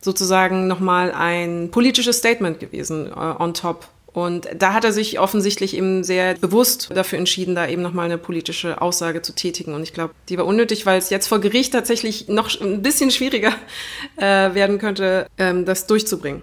[0.00, 3.88] sozusagen nochmal ein politisches Statement gewesen, uh, on top.
[4.14, 8.16] Und da hat er sich offensichtlich eben sehr bewusst dafür entschieden, da eben nochmal eine
[8.16, 9.74] politische Aussage zu tätigen.
[9.74, 13.10] Und ich glaube, die war unnötig, weil es jetzt vor Gericht tatsächlich noch ein bisschen
[13.10, 13.52] schwieriger
[14.16, 16.42] äh, werden könnte, ähm, das durchzubringen.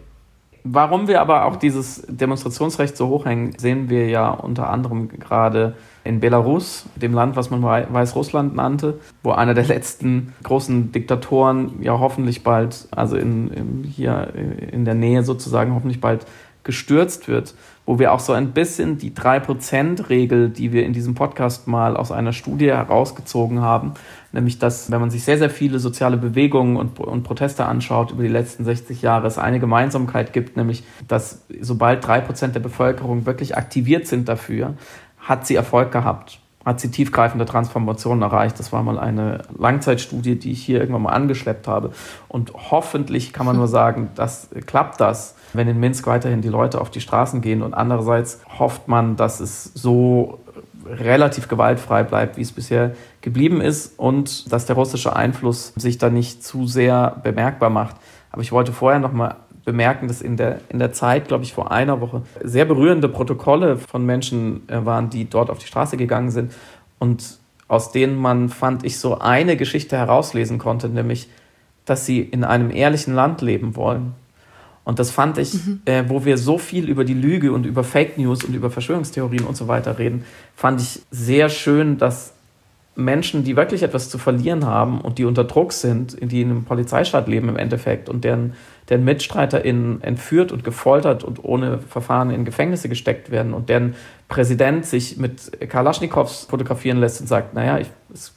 [0.63, 6.19] Warum wir aber auch dieses Demonstrationsrecht so hochhängen, sehen wir ja unter anderem gerade in
[6.19, 12.43] Belarus, dem Land, was man Weißrussland nannte, wo einer der letzten großen Diktatoren ja hoffentlich
[12.43, 14.33] bald, also in, in hier
[14.71, 16.25] in der Nähe sozusagen, hoffentlich bald
[16.63, 21.67] gestürzt wird, wo wir auch so ein bisschen die 3%-Regel, die wir in diesem Podcast
[21.67, 23.93] mal aus einer Studie herausgezogen haben,
[24.31, 28.23] nämlich dass, wenn man sich sehr, sehr viele soziale Bewegungen und, und Proteste anschaut über
[28.23, 33.57] die letzten 60 Jahre, es eine Gemeinsamkeit gibt, nämlich dass sobald 3% der Bevölkerung wirklich
[33.57, 34.75] aktiviert sind dafür,
[35.19, 38.59] hat sie Erfolg gehabt hat sie tiefgreifende Transformationen erreicht.
[38.59, 41.91] Das war mal eine Langzeitstudie, die ich hier irgendwann mal angeschleppt habe.
[42.27, 46.79] Und hoffentlich kann man nur sagen, dass klappt das wenn in Minsk weiterhin die Leute
[46.79, 47.61] auf die Straßen gehen.
[47.61, 50.39] Und andererseits hofft man, dass es so
[50.85, 56.09] relativ gewaltfrei bleibt, wie es bisher geblieben ist und dass der russische Einfluss sich da
[56.09, 57.95] nicht zu sehr bemerkbar macht.
[58.31, 61.53] Aber ich wollte vorher noch mal bemerken, dass in der, in der Zeit, glaube ich,
[61.53, 65.97] vor einer Woche sehr berührende Protokolle von Menschen äh, waren, die dort auf die Straße
[65.97, 66.53] gegangen sind
[66.99, 71.29] und aus denen man, fand ich, so eine Geschichte herauslesen konnte, nämlich,
[71.85, 74.13] dass sie in einem ehrlichen Land leben wollen
[74.83, 75.81] und das fand ich, mhm.
[75.85, 79.45] äh, wo wir so viel über die Lüge und über Fake News und über Verschwörungstheorien
[79.45, 82.33] und so weiter reden, fand ich sehr schön, dass
[82.95, 86.63] Menschen, die wirklich etwas zu verlieren haben und die unter Druck sind, die in einem
[86.65, 88.53] Polizeistaat leben im Endeffekt und deren,
[88.91, 93.95] deren MitstreiterInnen entführt und gefoltert und ohne Verfahren in Gefängnisse gesteckt werden und deren
[94.27, 97.87] Präsident sich mit Kalaschnikows fotografieren lässt und sagt, naja, ich,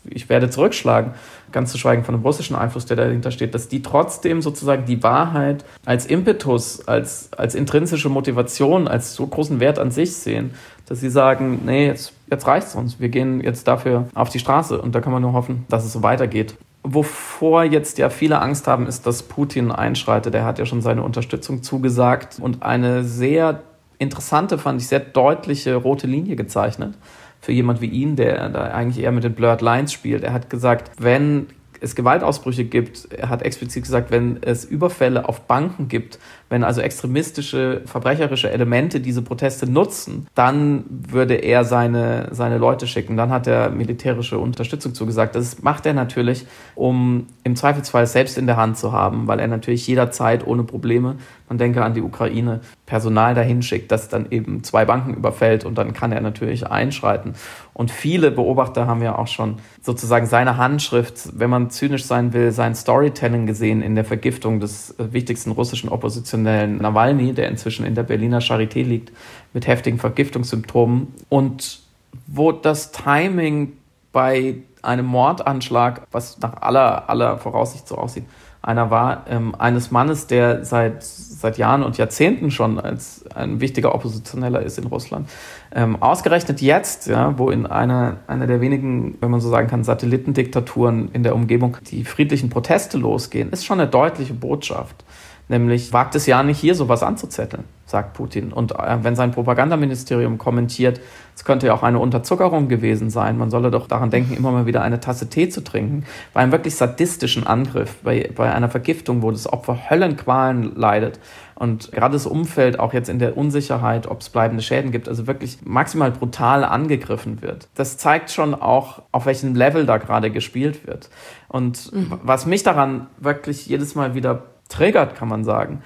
[0.04, 1.14] ich werde zurückschlagen,
[1.50, 5.02] ganz zu schweigen von dem russischen Einfluss, der dahinter steht, dass die trotzdem sozusagen die
[5.02, 10.54] Wahrheit als Impetus, als, als intrinsische Motivation, als so großen Wert an sich sehen,
[10.86, 14.80] dass sie sagen, nee, jetzt, jetzt es uns, wir gehen jetzt dafür auf die Straße.
[14.80, 16.56] Und da kann man nur hoffen, dass es so weitergeht.
[16.86, 20.34] Wovor jetzt ja viele Angst haben, ist, dass Putin einschreitet.
[20.34, 23.62] Er hat ja schon seine Unterstützung zugesagt und eine sehr
[23.98, 26.94] interessante, fand ich, sehr deutliche rote Linie gezeichnet
[27.40, 30.24] für jemand wie ihn, der da eigentlich eher mit den Blurred Lines spielt.
[30.24, 31.46] Er hat gesagt, wenn
[31.80, 36.18] es Gewaltausbrüche gibt, er hat explizit gesagt, wenn es Überfälle auf Banken gibt,
[36.50, 43.16] wenn also extremistische, verbrecherische Elemente diese Proteste nutzen, dann würde er seine, seine Leute schicken.
[43.16, 45.34] Dann hat er militärische Unterstützung zugesagt.
[45.34, 49.48] Das macht er natürlich, um im Zweifelsfall selbst in der Hand zu haben, weil er
[49.48, 51.16] natürlich jederzeit ohne Probleme,
[51.48, 55.76] man denke an die Ukraine, Personal dahin schickt, das dann eben zwei Banken überfällt und
[55.76, 57.34] dann kann er natürlich einschreiten.
[57.72, 62.52] Und viele Beobachter haben ja auch schon sozusagen seine Handschrift, wenn man zynisch sein will,
[62.52, 67.94] sein Storytelling gesehen in der Vergiftung des wichtigsten russischen Oppositionellen oppositionellen Nawalny, der inzwischen in
[67.94, 69.12] der Berliner Charité liegt,
[69.52, 71.08] mit heftigen Vergiftungssymptomen.
[71.28, 71.80] Und
[72.26, 73.72] wo das Timing
[74.12, 78.24] bei einem Mordanschlag, was nach aller, aller Voraussicht so aussieht,
[78.60, 83.94] einer war, ähm, eines Mannes, der seit, seit Jahren und Jahrzehnten schon als ein wichtiger
[83.94, 85.28] Oppositioneller ist in Russland.
[85.74, 89.84] Ähm, ausgerechnet jetzt, ja, wo in einer, einer der wenigen, wenn man so sagen kann,
[89.84, 95.04] Satellitendiktaturen in der Umgebung die friedlichen Proteste losgehen, ist schon eine deutliche Botschaft.
[95.48, 98.50] Nämlich wagt es ja nicht hier sowas anzuzetteln, sagt Putin.
[98.50, 101.00] Und äh, wenn sein Propagandaministerium kommentiert,
[101.36, 104.64] es könnte ja auch eine Unterzuckerung gewesen sein, man solle doch daran denken, immer mal
[104.64, 109.20] wieder eine Tasse Tee zu trinken, bei einem wirklich sadistischen Angriff, bei, bei einer Vergiftung,
[109.20, 111.20] wo das Opfer Höllenqualen leidet,
[111.56, 115.26] Und gerade das Umfeld auch jetzt in der Unsicherheit, ob es bleibende Schäden gibt, also
[115.26, 117.68] wirklich maximal brutal angegriffen wird.
[117.74, 121.10] Das zeigt schon auch, auf welchem Level da gerade gespielt wird.
[121.48, 122.18] Und mhm.
[122.22, 125.82] was mich daran wirklich jedes Mal wieder triggert, kann man sagen,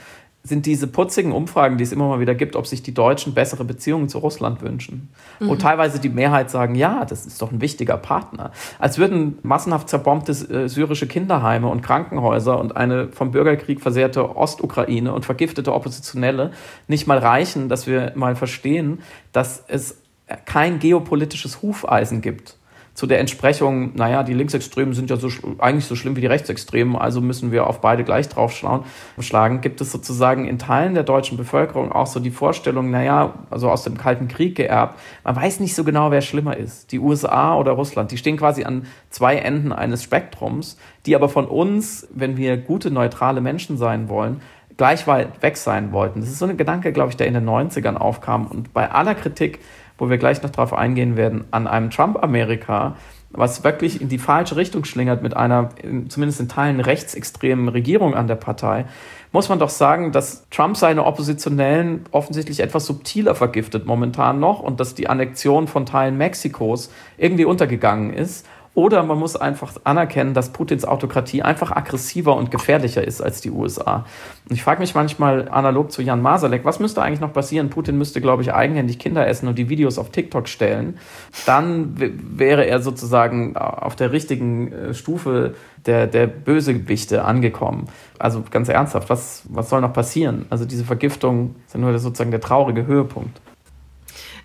[0.49, 3.65] sind diese putzigen Umfragen, die es immer mal wieder gibt, ob sich die Deutschen bessere
[3.65, 5.11] Beziehungen zu Russland wünschen.
[5.41, 5.49] Mhm.
[5.49, 8.53] Wo teilweise die Mehrheit sagen, ja, das ist doch ein wichtiger Partner.
[8.79, 15.13] Als würden massenhaft zerbombte äh, syrische Kinderheime und Krankenhäuser und eine vom Bürgerkrieg versehrte Ostukraine
[15.13, 16.53] und vergiftete Oppositionelle
[16.87, 19.01] nicht mal reichen, dass wir mal verstehen,
[19.33, 20.01] dass es
[20.45, 22.58] kein geopolitisches Hufeisen gibt
[22.99, 26.97] zu der Entsprechung, naja, die Linksextremen sind ja so, eigentlich so schlimm wie die Rechtsextremen,
[26.97, 28.83] also müssen wir auf beide gleich draufschauen,
[29.21, 33.71] schlagen, gibt es sozusagen in Teilen der deutschen Bevölkerung auch so die Vorstellung, naja, also
[33.71, 37.57] aus dem Kalten Krieg geerbt, man weiß nicht so genau, wer schlimmer ist, die USA
[37.57, 38.11] oder Russland.
[38.11, 42.91] Die stehen quasi an zwei Enden eines Spektrums, die aber von uns, wenn wir gute,
[42.91, 44.41] neutrale Menschen sein wollen,
[44.77, 46.19] gleich weit weg sein wollten.
[46.19, 49.15] Das ist so ein Gedanke, glaube ich, der in den 90ern aufkam und bei aller
[49.15, 49.61] Kritik
[49.99, 52.97] wo wir gleich noch darauf eingehen werden, an einem Trump-Amerika,
[53.31, 55.69] was wirklich in die falsche Richtung schlingert mit einer
[56.09, 58.87] zumindest in Teilen rechtsextremen Regierung an der Partei,
[59.33, 64.81] muss man doch sagen, dass Trump seine Oppositionellen offensichtlich etwas subtiler vergiftet momentan noch und
[64.81, 68.47] dass die Annexion von Teilen Mexikos irgendwie untergegangen ist
[68.79, 73.51] oder man muss einfach anerkennen, dass Putins Autokratie einfach aggressiver und gefährlicher ist als die
[73.51, 74.07] USA.
[74.49, 77.71] Und ich frage mich manchmal analog zu Jan Masalek, was müsste eigentlich noch passieren?
[77.71, 80.99] Putin müsste, glaube ich, eigenhändig Kinder essen und die Videos auf TikTok stellen.
[81.45, 87.89] Dann wäre er sozusagen auf der richtigen äh, Stufe der, der Bösegewichte angekommen.
[88.21, 90.47] Also ganz ernsthaft, was, was soll noch passieren?
[90.51, 93.41] Also diese Vergiftung ist ja nur sozusagen der traurige Höhepunkt.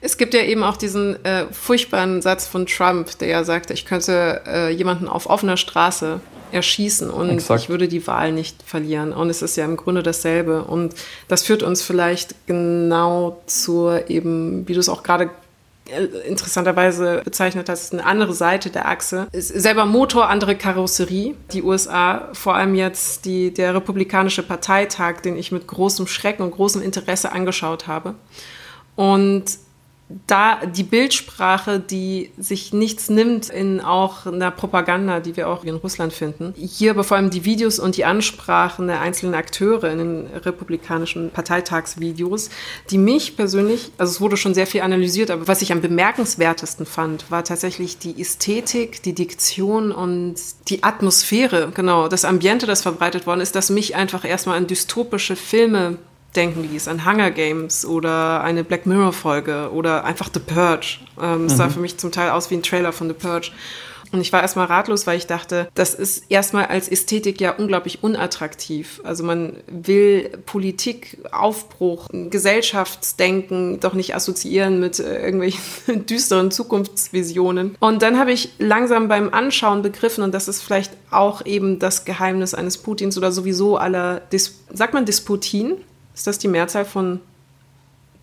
[0.05, 3.85] Es gibt ja eben auch diesen äh, furchtbaren Satz von Trump, der ja sagte, ich
[3.85, 6.19] könnte äh, jemanden auf offener Straße
[6.51, 7.61] erschießen und Exakt.
[7.61, 9.13] ich würde die Wahl nicht verlieren.
[9.13, 10.65] Und es ist ja im Grunde dasselbe.
[10.65, 10.93] Und
[11.29, 15.29] das führt uns vielleicht genau zur eben, wie du es auch gerade
[15.87, 19.27] äh, interessanterweise bezeichnet hast, eine andere Seite der Achse.
[19.31, 21.35] Ist selber Motor, andere Karosserie.
[21.53, 26.51] Die USA, vor allem jetzt die, der Republikanische Parteitag, den ich mit großem Schrecken und
[26.51, 28.15] großem Interesse angeschaut habe.
[28.97, 29.45] Und
[30.27, 35.75] da die Bildsprache, die sich nichts nimmt in auch einer Propaganda, die wir auch in
[35.75, 36.53] Russland finden.
[36.57, 41.31] Hier aber vor allem die Videos und die Ansprachen der einzelnen Akteure in den republikanischen
[41.31, 42.49] Parteitagsvideos,
[42.89, 46.85] die mich persönlich, also es wurde schon sehr viel analysiert, aber was ich am bemerkenswertesten
[46.85, 50.35] fand, war tatsächlich die Ästhetik, die Diktion und
[50.69, 55.35] die Atmosphäre, genau, das Ambiente, das verbreitet worden ist, das mich einfach erstmal an dystopische
[55.35, 55.97] Filme
[56.35, 60.99] denken ließ, an Hunger Games oder eine Black Mirror-Folge oder einfach The Purge.
[61.21, 61.57] Ähm, es mhm.
[61.57, 63.51] sah für mich zum Teil aus wie ein Trailer von The Purge.
[64.13, 68.03] Und ich war erstmal ratlos, weil ich dachte, das ist erstmal als Ästhetik ja unglaublich
[68.03, 69.01] unattraktiv.
[69.03, 77.75] Also man will Politik, Aufbruch, Gesellschaftsdenken doch nicht assoziieren mit äh, irgendwelchen düsteren Zukunftsvisionen.
[77.79, 82.05] Und dann habe ich langsam beim Anschauen begriffen, und das ist vielleicht auch eben das
[82.05, 85.77] Geheimnis eines Putins oder sowieso aller, Dis sagt man Disputin?
[86.13, 87.19] Ist das die Mehrzahl von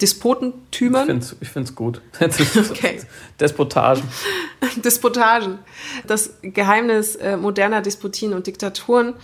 [0.00, 1.20] Despotentümern?
[1.40, 2.00] Ich finde es gut.
[2.70, 3.00] okay.
[3.38, 4.02] Despotagen.
[4.76, 5.58] Despotagen.
[6.06, 9.14] Das Geheimnis äh, moderner Despotien und Diktaturen,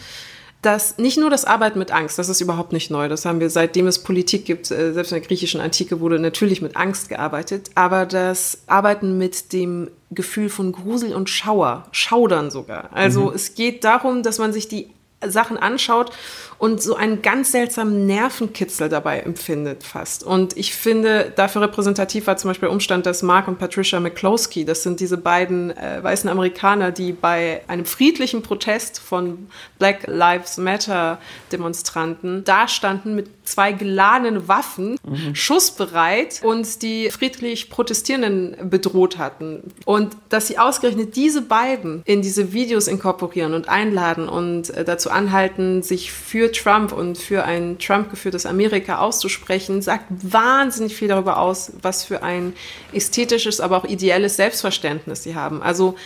[0.63, 3.51] dass nicht nur das Arbeiten mit Angst, das ist überhaupt nicht neu, das haben wir
[3.51, 7.71] seitdem es Politik gibt, äh, selbst in der griechischen Antike wurde natürlich mit Angst gearbeitet,
[7.75, 12.91] aber das Arbeiten mit dem Gefühl von Grusel und Schauer, Schaudern sogar.
[12.93, 13.35] Also mhm.
[13.35, 14.91] es geht darum, dass man sich die
[15.25, 16.11] Sachen anschaut
[16.59, 20.25] und so einen ganz seltsamen Nervenkitzel dabei empfindet fast.
[20.25, 24.65] Und ich finde, dafür repräsentativ war zum Beispiel der Umstand, dass Mark und Patricia McCloskey,
[24.65, 30.57] das sind diese beiden äh, weißen Amerikaner, die bei einem friedlichen Protest von Black Lives
[30.57, 31.19] Matter
[31.53, 35.35] Demonstranten da standen mit zwei geladenen Waffen, mhm.
[35.35, 39.75] schussbereit und die friedlich Protestierenden bedroht hatten.
[39.85, 45.11] Und dass sie ausgerechnet diese beiden in diese Videos inkorporieren und einladen und äh, dazu
[45.11, 51.39] anhalten, sich für für Trump und für ein Trump-geführtes Amerika auszusprechen, sagt wahnsinnig viel darüber
[51.39, 52.55] aus, was für ein
[52.93, 55.63] ästhetisches, aber auch ideelles Selbstverständnis sie haben.
[55.63, 55.97] Also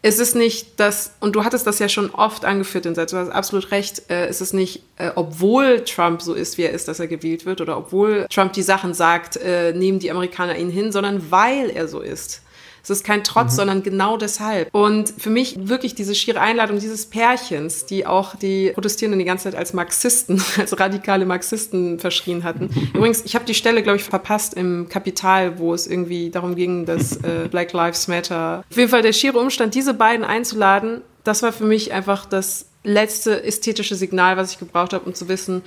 [0.00, 3.30] es ist nicht das, und du hattest das ja schon oft angeführt, in du hast
[3.30, 7.00] absolut recht, äh, es ist nicht, äh, obwohl Trump so ist, wie er ist, dass
[7.00, 10.92] er gewählt wird, oder obwohl Trump die Sachen sagt, äh, nehmen die Amerikaner ihn hin,
[10.92, 12.42] sondern weil er so ist.
[12.90, 13.56] Es ist kein Trotz, mhm.
[13.56, 14.74] sondern genau deshalb.
[14.74, 19.44] Und für mich wirklich diese schiere Einladung dieses Pärchens, die auch die Protestierenden die ganze
[19.44, 22.70] Zeit als Marxisten, als radikale Marxisten verschrien hatten.
[22.94, 26.86] Übrigens, ich habe die Stelle, glaube ich, verpasst im Kapital, wo es irgendwie darum ging,
[26.86, 28.64] dass äh, Black Lives Matter.
[28.70, 32.66] Auf jeden Fall der schiere Umstand, diese beiden einzuladen, das war für mich einfach das
[32.84, 35.62] letzte ästhetische Signal, was ich gebraucht habe, um zu wissen,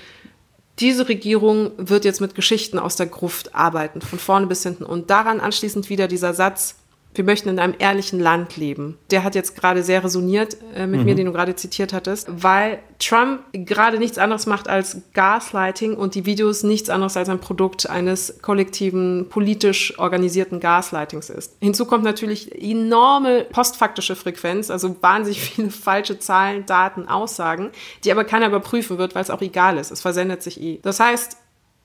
[0.80, 4.84] diese Regierung wird jetzt mit Geschichten aus der Gruft arbeiten, von vorne bis hinten.
[4.84, 6.76] Und daran anschließend wieder dieser Satz,
[7.14, 8.98] wir möchten in einem ehrlichen Land leben.
[9.10, 11.06] Der hat jetzt gerade sehr resoniert äh, mit mhm.
[11.06, 16.16] mir, den du gerade zitiert hattest, weil Trump gerade nichts anderes macht als Gaslighting und
[16.16, 21.58] die Videos nichts anderes als ein Produkt eines kollektiven, politisch organisierten Gaslightings ist.
[21.60, 27.72] Hinzu kommt natürlich enorme postfaktische Frequenz, also wahnsinnig viele falsche Zahlen, Daten, Aussagen,
[28.04, 29.92] die aber keiner überprüfen wird, weil es auch egal ist.
[29.92, 30.80] Es versendet sich eh.
[30.82, 31.38] Das heißt,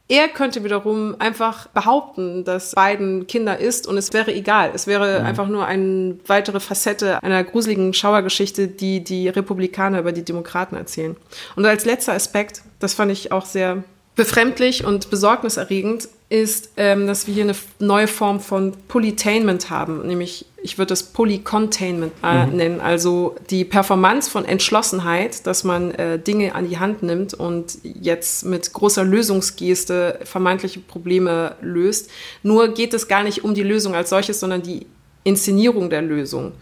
[0.09, 4.71] er könnte wiederum einfach behaupten, dass Biden Kinder ist und es wäre egal.
[4.73, 5.27] Es wäre mhm.
[5.27, 11.17] einfach nur eine weitere Facette einer gruseligen Schauergeschichte, die die Republikaner über die Demokraten erzählen.
[11.57, 13.83] Und als letzter Aspekt, das fand ich auch sehr
[14.15, 20.47] befremdlich und besorgniserregend, ist, ähm, dass wir hier eine neue Form von Polytainment haben, nämlich
[20.61, 22.57] ich würde es Polycontainment äh, mhm.
[22.57, 27.79] nennen, also die Performance von Entschlossenheit, dass man äh, Dinge an die Hand nimmt und
[27.85, 32.11] jetzt mit großer Lösungsgeste vermeintliche Probleme löst.
[32.43, 34.87] Nur geht es gar nicht um die Lösung als solches, sondern die
[35.23, 36.53] Inszenierung der Lösung.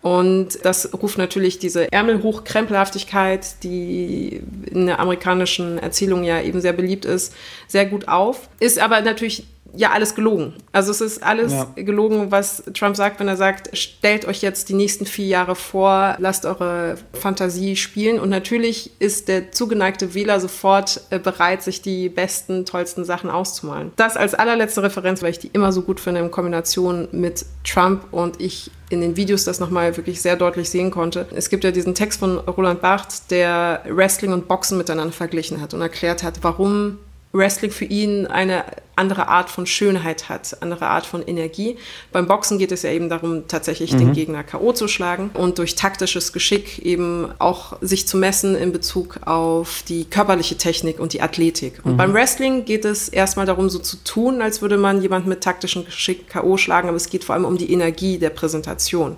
[0.00, 7.04] Und das ruft natürlich diese Ärmelhochkrempelhaftigkeit, die in der amerikanischen Erzählung ja eben sehr beliebt
[7.04, 7.34] ist,
[7.66, 8.48] sehr gut auf.
[8.60, 10.54] Ist aber natürlich ja alles gelogen.
[10.72, 11.66] Also es ist alles ja.
[11.76, 16.16] gelogen, was Trump sagt, wenn er sagt, stellt euch jetzt die nächsten vier Jahre vor,
[16.18, 18.18] lasst eure Fantasie spielen.
[18.18, 23.92] Und natürlich ist der zugeneigte Wähler sofort äh, bereit, sich die besten, tollsten Sachen auszumalen.
[23.96, 28.04] Das als allerletzte Referenz, weil ich die immer so gut finde in Kombination mit Trump
[28.10, 31.26] und ich in den Videos das nochmal wirklich sehr deutlich sehen konnte.
[31.34, 35.74] Es gibt ja diesen Text von Roland Barthes, der Wrestling und Boxen miteinander verglichen hat
[35.74, 36.98] und erklärt hat, warum
[37.32, 38.64] Wrestling für ihn eine
[38.96, 41.76] andere Art von Schönheit hat, andere Art von Energie.
[42.10, 43.98] Beim Boxen geht es ja eben darum, tatsächlich mhm.
[43.98, 44.72] den Gegner K.O.
[44.72, 50.04] zu schlagen und durch taktisches Geschick eben auch sich zu messen in Bezug auf die
[50.04, 51.80] körperliche Technik und die Athletik.
[51.84, 51.96] Und mhm.
[51.98, 55.84] beim Wrestling geht es erstmal darum, so zu tun, als würde man jemanden mit taktischem
[55.84, 56.56] Geschick K.O.
[56.56, 59.16] schlagen, aber es geht vor allem um die Energie der Präsentation.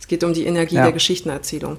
[0.00, 0.84] Es geht um die Energie ja.
[0.84, 1.76] der Geschichtenerzählung.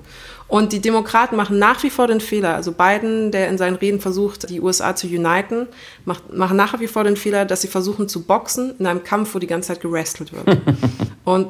[0.50, 2.56] Und die Demokraten machen nach wie vor den Fehler.
[2.56, 5.68] Also Biden, der in seinen Reden versucht, die USA zu uniten,
[6.06, 9.36] macht, machen nach wie vor den Fehler, dass sie versuchen zu boxen in einem Kampf,
[9.36, 10.58] wo die ganze Zeit gerestelt wird.
[11.24, 11.50] Und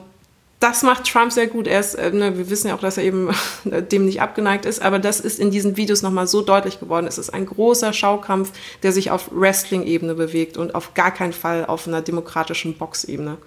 [0.60, 1.68] das macht Trump sehr gut.
[1.68, 3.30] Er ist, äh, ne, wir wissen ja auch, dass er eben
[3.64, 7.08] dem nicht abgeneigt ist, aber das ist in diesen Videos nochmal so deutlich geworden.
[7.08, 8.52] Es ist ein großer Schaukampf,
[8.84, 13.38] der sich auf Wrestling-Ebene bewegt und auf gar keinen Fall auf einer demokratischen Boxebene.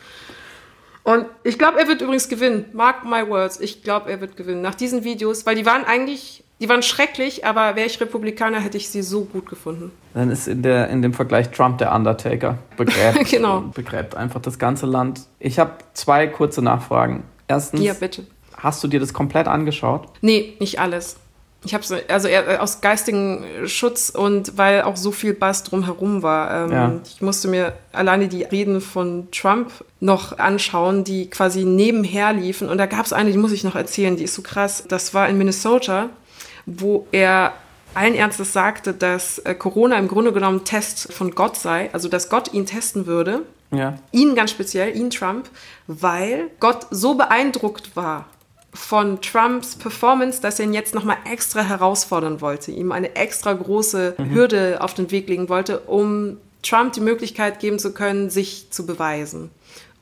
[1.05, 2.66] Und ich glaube, er wird übrigens gewinnen.
[2.72, 3.59] Mark my words.
[3.61, 4.62] Ich glaube, er wird gewinnen.
[4.62, 8.76] Nach diesen Videos, weil die waren eigentlich, die waren schrecklich, aber wäre ich Republikaner, hätte
[8.76, 9.90] ich sie so gut gefunden.
[10.14, 12.59] Dann ist in, der, in dem Vergleich Trump der Undertaker.
[12.76, 13.62] Begräbt, genau.
[13.74, 15.22] begräbt einfach das ganze Land.
[15.40, 17.24] Ich habe zwei kurze Nachfragen.
[17.48, 18.24] Erstens, ja, bitte.
[18.57, 20.09] hast du dir das komplett angeschaut?
[20.20, 21.16] Nee, nicht alles.
[21.64, 26.64] Ich habe also eher aus geistigem Schutz und weil auch so viel Bass drumherum war.
[26.64, 26.92] Ähm, ja.
[27.04, 32.68] Ich musste mir alleine die Reden von Trump noch anschauen, die quasi nebenher liefen.
[32.68, 34.84] Und da gab es eine, die muss ich noch erzählen, die ist so krass.
[34.88, 36.10] Das war in Minnesota,
[36.66, 37.52] wo er
[37.94, 42.28] allen Ernstes sagte, dass äh, Corona im Grunde genommen Test von Gott sei, also dass
[42.28, 43.42] Gott ihn testen würde.
[43.70, 43.98] Ja.
[44.10, 45.48] Ihn ganz speziell, ihn Trump,
[45.86, 48.26] weil Gott so beeindruckt war
[48.74, 54.14] von Trumps Performance, dass er ihn jetzt nochmal extra herausfordern wollte, ihm eine extra große
[54.16, 54.30] mhm.
[54.30, 58.86] Hürde auf den Weg legen wollte, um Trump die Möglichkeit geben zu können, sich zu
[58.86, 59.50] beweisen.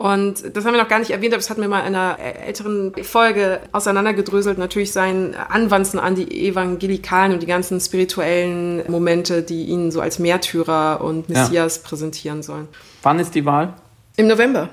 [0.01, 2.19] Und das haben wir noch gar nicht erwähnt, aber das hatten wir mal in einer
[2.19, 4.57] älteren Folge auseinandergedröselt.
[4.57, 10.19] Natürlich sein Anwanzen an die Evangelikalen und die ganzen spirituellen Momente, die ihn so als
[10.19, 11.83] Märtyrer und Messias ja.
[11.87, 12.67] präsentieren sollen.
[13.03, 13.75] Wann ist die Wahl?
[14.17, 14.71] Im November.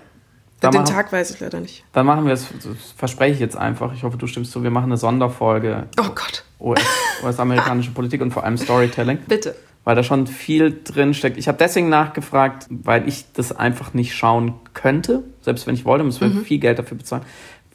[0.64, 1.84] Den machen, Tag weiß ich leider nicht.
[1.94, 2.48] Dann machen wir es,
[2.96, 3.94] verspreche ich jetzt einfach.
[3.94, 4.64] Ich hoffe, du stimmst zu.
[4.64, 5.88] Wir machen eine Sonderfolge.
[6.00, 6.44] Oh Gott.
[6.60, 9.20] US-amerikanische US Politik und vor allem Storytelling.
[9.28, 9.56] Bitte.
[9.84, 11.38] Weil da schon viel drin steckt.
[11.38, 16.04] Ich habe deswegen nachgefragt, weil ich das einfach nicht schauen könnte, selbst wenn ich wollte,
[16.04, 16.44] muss mhm.
[16.44, 17.24] viel Geld dafür bezahlen,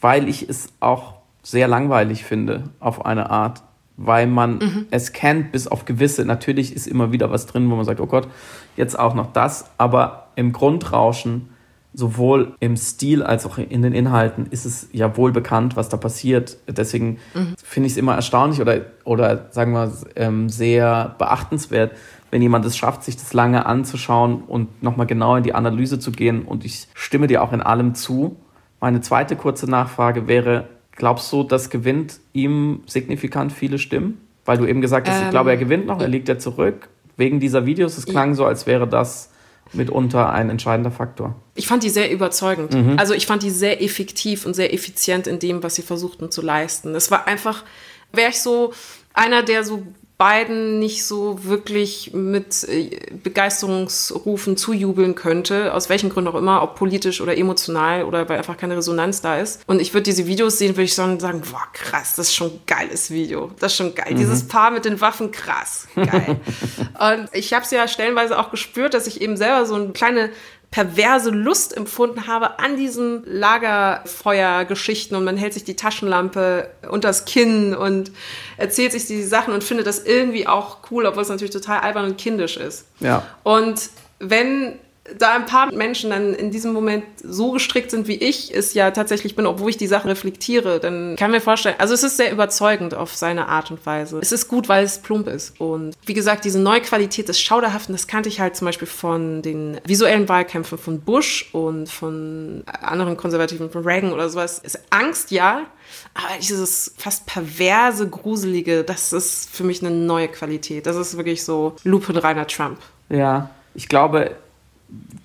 [0.01, 3.63] weil ich es auch sehr langweilig finde auf eine Art,
[3.97, 4.87] weil man mhm.
[4.91, 6.25] es kennt bis auf gewisse.
[6.25, 8.29] Natürlich ist immer wieder was drin, wo man sagt, oh Gott,
[8.77, 11.52] jetzt auch noch das, aber im Grundrauschen
[11.95, 15.97] sowohl im Stil als auch in den Inhalten ist es ja wohl bekannt, was da
[15.97, 16.57] passiert.
[16.67, 17.55] Deswegen mhm.
[17.63, 21.93] finde ich es immer erstaunlich oder, oder sagen wir ähm, sehr beachtenswert,
[22.31, 26.13] wenn jemand es schafft, sich das lange anzuschauen und nochmal genau in die Analyse zu
[26.13, 26.43] gehen.
[26.43, 28.37] Und ich stimme dir auch in allem zu.
[28.81, 34.19] Meine zweite kurze Nachfrage wäre, glaubst du, das gewinnt ihm signifikant viele Stimmen?
[34.47, 36.89] Weil du eben gesagt hast, ähm, ich glaube, er gewinnt noch, er liegt ja zurück.
[37.19, 39.32] Wegen dieser Videos, es klang so, als wäre das
[39.73, 41.35] mitunter ein entscheidender Faktor.
[41.55, 42.75] Ich fand die sehr überzeugend.
[42.75, 42.99] Mhm.
[42.99, 46.43] Also ich fand die sehr effektiv und sehr effizient in dem, was sie versuchten zu
[46.43, 46.95] leisten.
[46.95, 47.65] Es war einfach,
[48.13, 48.73] wäre ich so
[49.15, 49.87] einer, der so
[50.23, 52.91] Biden nicht so wirklich mit äh,
[53.23, 58.57] Begeisterungsrufen zujubeln könnte, aus welchen Gründen auch immer, ob politisch oder emotional oder weil einfach
[58.57, 59.63] keine Resonanz da ist.
[59.67, 62.61] Und ich würde diese Videos sehen, würde ich sagen, boah, krass, das ist schon ein
[62.67, 63.51] geiles Video.
[63.59, 64.13] Das ist schon geil.
[64.13, 64.17] Mhm.
[64.17, 66.41] Dieses Paar mit den Waffen, krass, geil.
[67.01, 70.31] und ich habe es ja stellenweise auch gespürt, dass ich eben selber so eine kleine
[70.73, 77.75] perverse Lust empfunden habe an diesen Lagerfeuergeschichten und man hält sich die Taschenlampe unters Kinn
[77.75, 78.11] und
[78.57, 82.07] erzählt sich die Sachen und findet das irgendwie auch cool, obwohl es natürlich total albern
[82.07, 82.87] und kindisch ist.
[83.01, 83.27] Ja.
[83.43, 84.79] Und wenn
[85.19, 88.93] da ein paar Menschen dann in diesem Moment so gestrickt sind, wie ich es ja
[88.93, 92.31] tatsächlich bin, obwohl ich die Sachen reflektiere, dann kann mir vorstellen, also es ist sehr
[92.31, 94.21] überzeugend auf seine Art und Weise.
[94.23, 95.61] Es ist gut, weil es plump ist.
[95.61, 99.43] Und wie gesagt, diese neue Qualität des Schauderhaften, das kannte ich halt zum Beispiel von
[99.43, 104.61] den visuellen Wahlkämpfen von Bush und von anderen Konservativen, von Reagan oder sowas.
[104.63, 105.67] Es ist Angst, ja,
[106.15, 110.87] aber dieses fast perverse, gruselige, das ist für mich eine neue Qualität.
[110.87, 112.79] Das ist wirklich so lupenreiner Trump.
[113.09, 114.37] Ja, ich glaube,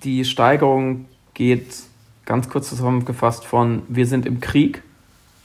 [0.04, 1.66] die Steigerung geht
[2.24, 4.82] ganz kurz zusammengefasst von wir sind im Krieg,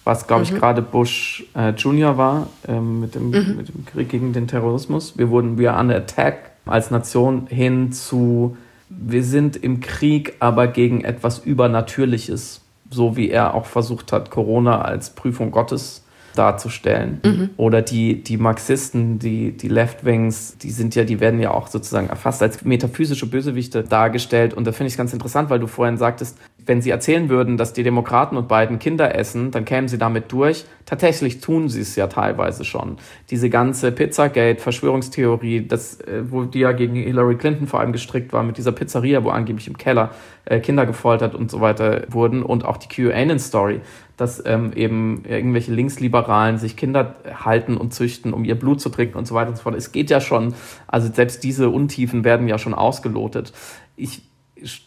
[0.03, 0.57] was glaube ich mhm.
[0.57, 3.55] gerade Bush äh, Junior war äh, mit, dem, mhm.
[3.55, 5.17] mit dem Krieg gegen den Terrorismus.
[5.17, 8.57] Wir wurden wir under attack als Nation hin zu
[8.89, 14.81] wir sind im Krieg, aber gegen etwas Übernatürliches, so wie er auch versucht hat, Corona
[14.81, 16.02] als Prüfung Gottes
[16.35, 17.21] darzustellen.
[17.23, 17.49] Mhm.
[17.57, 22.09] Oder die, die Marxisten, die, die Left-Wings, die sind ja, die werden ja auch sozusagen
[22.09, 24.53] erfasst als metaphysische Bösewichte dargestellt.
[24.53, 27.57] Und da finde ich es ganz interessant, weil du vorhin sagtest, wenn sie erzählen würden,
[27.57, 30.65] dass die Demokraten und beiden Kinder essen, dann kämen sie damit durch.
[30.85, 32.97] Tatsächlich tun sie es ja teilweise schon.
[33.29, 38.43] Diese ganze Pizzagate-Verschwörungstheorie, das, äh, wo die ja gegen Hillary Clinton vor allem gestrickt war,
[38.43, 40.11] mit dieser Pizzeria, wo angeblich im Keller
[40.45, 43.81] äh, Kinder gefoltert und so weiter wurden und auch die QAnon-Story,
[44.17, 49.17] dass ähm, eben irgendwelche Linksliberalen sich Kinder halten und züchten, um ihr Blut zu trinken
[49.17, 49.75] und so weiter und so fort.
[49.75, 50.53] Es geht ja schon,
[50.87, 53.53] also selbst diese Untiefen werden ja schon ausgelotet.
[53.95, 54.21] Ich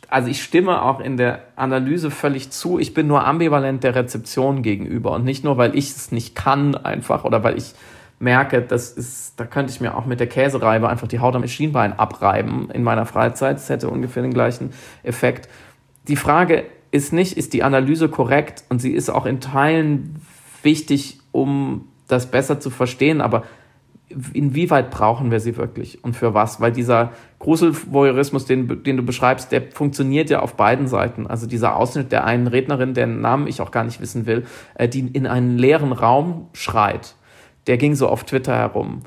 [0.08, 2.78] also ich stimme auch in der Analyse völlig zu.
[2.78, 6.74] Ich bin nur ambivalent der Rezeption gegenüber und nicht nur, weil ich es nicht kann
[6.74, 7.74] einfach oder weil ich
[8.18, 11.46] merke, das ist, da könnte ich mir auch mit der Käsereibe einfach die Haut am
[11.46, 13.56] Schienbein abreiben in meiner Freizeit.
[13.56, 14.70] Das hätte ungefähr den gleichen
[15.02, 15.48] Effekt.
[16.08, 16.64] Die Frage
[16.97, 20.16] ist nicht, ist die Analyse korrekt und sie ist auch in Teilen
[20.62, 23.44] wichtig, um das besser zu verstehen, aber
[24.32, 26.61] inwieweit brauchen wir sie wirklich und für was?
[26.61, 31.26] Weil dieser Gruselvoyeurismus, den, den du beschreibst, der funktioniert ja auf beiden Seiten.
[31.26, 34.88] Also dieser Ausschnitt der einen Rednerin, deren Namen ich auch gar nicht wissen will, äh,
[34.88, 37.16] die in einen leeren Raum schreit,
[37.66, 39.03] der ging so auf Twitter herum.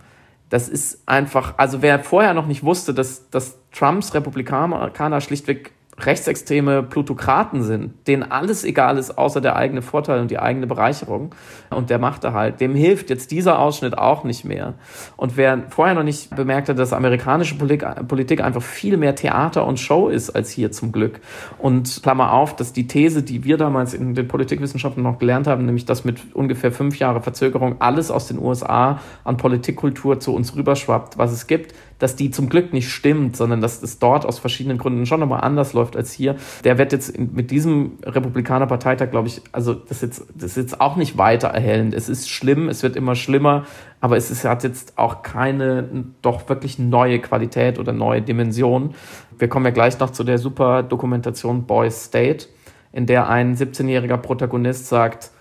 [0.50, 5.72] Das ist einfach, also wer vorher noch nicht wusste, dass, dass Trumps Republikaner schlichtweg
[6.06, 11.34] rechtsextreme Plutokraten sind, denen alles egal ist, außer der eigene Vorteil und die eigene Bereicherung
[11.70, 14.76] und der macht er halt, dem hilft jetzt dieser Ausschnitt auch nicht mehr.
[15.18, 19.80] Und wer vorher noch nicht bemerkt hat, dass amerikanische Politik einfach viel mehr Theater und
[19.80, 21.20] Show ist als hier zum Glück.
[21.58, 25.66] Und Klammer auf, dass die These, die wir damals in den Politikwissenschaften noch gelernt haben,
[25.66, 30.56] nämlich dass mit ungefähr fünf Jahre Verzögerung alles aus den USA an Politikkultur zu uns
[30.56, 34.40] rüberschwappt, was es gibt, dass die zum Glück nicht stimmt, sondern dass es dort aus
[34.40, 36.36] verschiedenen Gründen schon nochmal anders läuft als hier.
[36.64, 40.58] Der wird jetzt in, mit diesem Republikanerparteitag, glaube ich, also das ist, jetzt, das ist
[40.58, 41.94] jetzt auch nicht weiter erhellend.
[41.94, 43.66] Es ist schlimm, es wird immer schlimmer,
[44.02, 48.96] aber es ist, hat jetzt auch keine doch wirklich neue Qualität oder neue Dimension.
[49.38, 52.48] Wir kommen ja gleich noch zu der super Dokumentation Boys State,
[52.94, 55.32] in der ein 17-jähriger Protagonist sagt,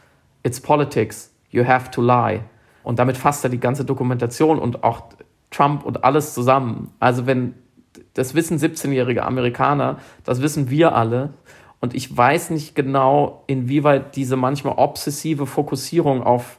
[0.42, 2.40] It's politics, you have to lie.
[2.82, 5.11] Und damit fasst er die ganze Dokumentation und auch
[5.51, 6.92] Trump und alles zusammen.
[7.01, 7.55] Also wenn,
[8.14, 11.34] das wissen 17-jährige Amerikaner, das wissen wir alle.
[11.80, 16.59] Und ich weiß nicht genau, inwieweit diese manchmal obsessive Fokussierung auf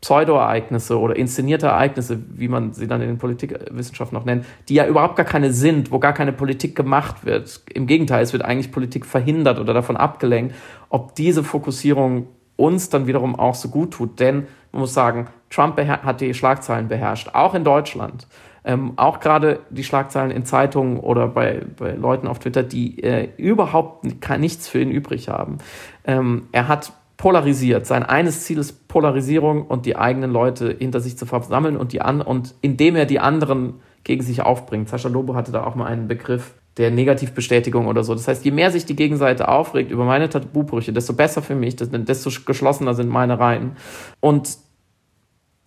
[0.00, 4.86] Pseudoereignisse oder inszenierte Ereignisse, wie man sie dann in den Politikwissenschaften noch nennt, die ja
[4.86, 7.60] überhaupt gar keine sind, wo gar keine Politik gemacht wird.
[7.74, 10.54] Im Gegenteil, es wird eigentlich Politik verhindert oder davon abgelenkt,
[10.88, 14.20] ob diese Fokussierung uns dann wiederum auch so gut tut.
[14.20, 18.26] Denn man muss sagen, Trump hat die Schlagzeilen beherrscht, auch in Deutschland.
[18.62, 23.30] Ähm, auch gerade die Schlagzeilen in Zeitungen oder bei, bei Leuten auf Twitter, die äh,
[23.36, 24.04] überhaupt
[24.38, 25.58] nichts für ihn übrig haben.
[26.04, 27.86] Ähm, er hat polarisiert.
[27.86, 32.00] Sein eines Ziel ist Polarisierung und die eigenen Leute hinter sich zu versammeln und, die
[32.00, 33.74] an und indem er die anderen
[34.04, 34.88] gegen sich aufbringt.
[34.88, 38.14] Sascha Lobo hatte da auch mal einen Begriff der Negativbestätigung oder so.
[38.14, 41.76] Das heißt, je mehr sich die Gegenseite aufregt über meine Tabubrüche, desto besser für mich,
[41.76, 43.72] desto geschlossener sind meine Reihen.
[44.20, 44.56] Und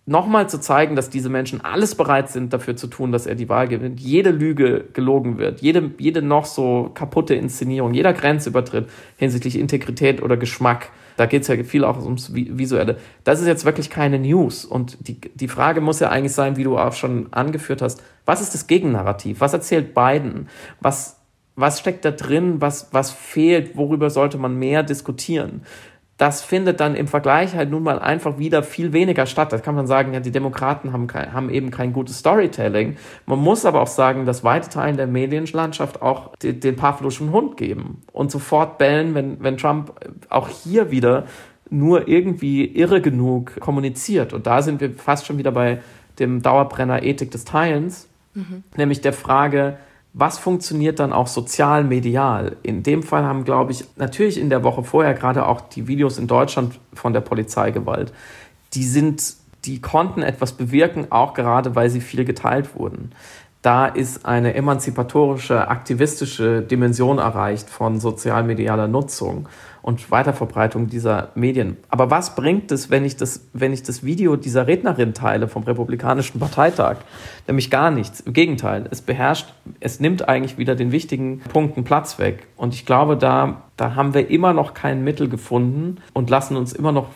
[0.06, 3.48] nochmal zu zeigen, dass diese Menschen alles bereit sind, dafür zu tun, dass er die
[3.48, 4.00] Wahl gewinnt.
[4.00, 10.36] Jede Lüge gelogen wird, jede, jede noch so kaputte Inszenierung, jeder Grenzübertritt hinsichtlich Integrität oder
[10.36, 12.98] Geschmack Da geht es ja viel auch ums Visuelle.
[13.22, 14.64] Das ist jetzt wirklich keine News.
[14.64, 18.40] Und die, die Frage muss ja eigentlich sein, wie du auch schon angeführt hast, was
[18.40, 19.40] ist das Gegennarrativ?
[19.40, 20.48] Was erzählt Biden?
[20.80, 21.20] Was,
[21.56, 22.60] was steckt da drin?
[22.60, 23.76] Was, was fehlt?
[23.76, 25.62] Worüber sollte man mehr diskutieren?
[26.16, 29.52] Das findet dann im Vergleich halt nun mal einfach wieder viel weniger statt.
[29.52, 32.96] Da kann man sagen, ja, die Demokraten haben, kein, haben eben kein gutes Storytelling.
[33.26, 37.56] Man muss aber auch sagen, dass weite Teilen der Medienlandschaft auch den, den Pavloschen Hund
[37.56, 39.92] geben und sofort bellen, wenn, wenn Trump
[40.28, 41.24] auch hier wieder
[41.68, 44.32] nur irgendwie irre genug kommuniziert.
[44.32, 45.80] Und da sind wir fast schon wieder bei
[46.20, 48.62] dem Dauerbrenner Ethik des Teilens, mhm.
[48.76, 49.78] nämlich der Frage,
[50.16, 52.56] was funktioniert dann auch sozial medial?
[52.62, 56.18] In dem Fall haben, glaube ich, natürlich in der Woche vorher gerade auch die Videos
[56.18, 58.12] in Deutschland von der Polizeigewalt,
[58.74, 59.34] die sind,
[59.64, 63.10] die konnten etwas bewirken, auch gerade weil sie viel geteilt wurden.
[63.60, 69.48] Da ist eine emanzipatorische, aktivistische Dimension erreicht von sozialmedialer Nutzung
[69.84, 71.76] und Weiterverbreitung dieser Medien.
[71.90, 75.62] Aber was bringt es, wenn ich das, wenn ich das Video dieser Rednerin teile vom
[75.64, 76.96] Republikanischen Parteitag?
[77.46, 78.20] Nämlich gar nichts.
[78.20, 82.46] Im Gegenteil, es beherrscht, es nimmt eigentlich wieder den wichtigen Punkten Platz weg.
[82.56, 86.72] Und ich glaube, da, da haben wir immer noch kein Mittel gefunden und lassen uns
[86.72, 87.08] immer noch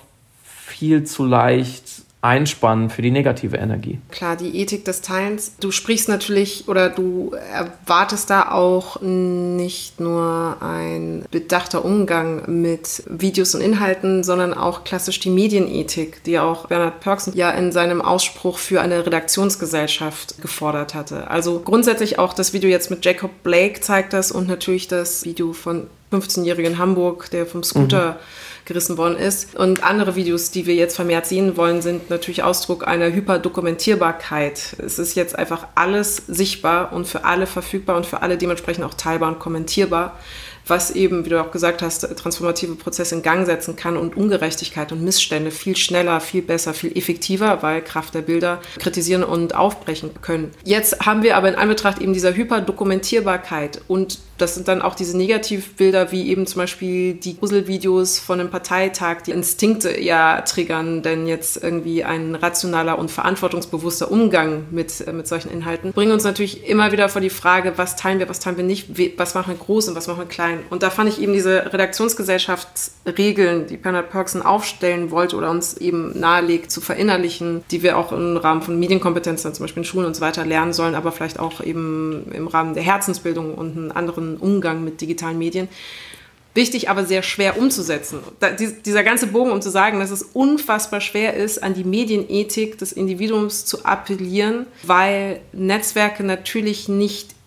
[0.43, 1.88] viel zu leicht
[2.21, 3.99] einspannen für die negative Energie.
[4.11, 5.53] Klar, die Ethik des Teilens.
[5.61, 13.55] Du sprichst natürlich oder du erwartest da auch nicht nur ein bedachter Umgang mit Videos
[13.55, 18.59] und Inhalten, sondern auch klassisch die Medienethik, die auch Bernhard Pörksen ja in seinem Ausspruch
[18.59, 21.31] für eine Redaktionsgesellschaft gefordert hatte.
[21.31, 25.53] Also grundsätzlich auch das Video jetzt mit Jacob Blake zeigt das und natürlich das Video
[25.53, 29.57] von 15-jährigen Hamburg, der vom Scooter mhm gerissen worden ist.
[29.57, 34.77] Und andere Videos, die wir jetzt vermehrt sehen wollen, sind natürlich Ausdruck einer Hyperdokumentierbarkeit.
[34.79, 38.95] Es ist jetzt einfach alles sichtbar und für alle verfügbar und für alle dementsprechend auch
[38.95, 40.17] teilbar und kommentierbar
[40.69, 44.93] was eben, wie du auch gesagt hast, transformative Prozesse in Gang setzen kann und Ungerechtigkeit
[44.93, 50.11] und Missstände viel schneller, viel besser, viel effektiver, weil Kraft der Bilder kritisieren und aufbrechen
[50.23, 50.51] können.
[50.65, 55.17] Jetzt haben wir aber in Anbetracht eben dieser Hyperdokumentierbarkeit und das sind dann auch diese
[55.17, 61.27] Negativbilder, wie eben zum Beispiel die Gruselvideos von einem Parteitag, die Instinkte ja triggern, denn
[61.27, 66.69] jetzt irgendwie ein rationaler und verantwortungsbewusster Umgang mit, äh, mit solchen Inhalten bringen uns natürlich
[66.69, 69.59] immer wieder vor die Frage, was teilen wir, was teilen wir nicht, was machen wir
[69.59, 70.58] groß und was machen wir klein.
[70.71, 76.19] Und da fand ich eben diese Redaktionsgesellschaftsregeln, die Bernard Perksen aufstellen wollte oder uns eben
[76.19, 80.07] nahelegt zu verinnerlichen, die wir auch im Rahmen von Medienkompetenz, dann zum Beispiel in Schulen
[80.07, 83.93] und so weiter lernen sollen, aber vielleicht auch eben im Rahmen der Herzensbildung und einen
[83.93, 85.69] anderen Umgang mit digitalen Medien.
[86.55, 88.19] Wichtig, aber sehr schwer umzusetzen.
[88.41, 92.79] Da, dieser ganze Bogen, um zu sagen, dass es unfassbar schwer ist, an die Medienethik
[92.79, 97.38] des Individuums zu appellieren, weil Netzwerke natürlich nicht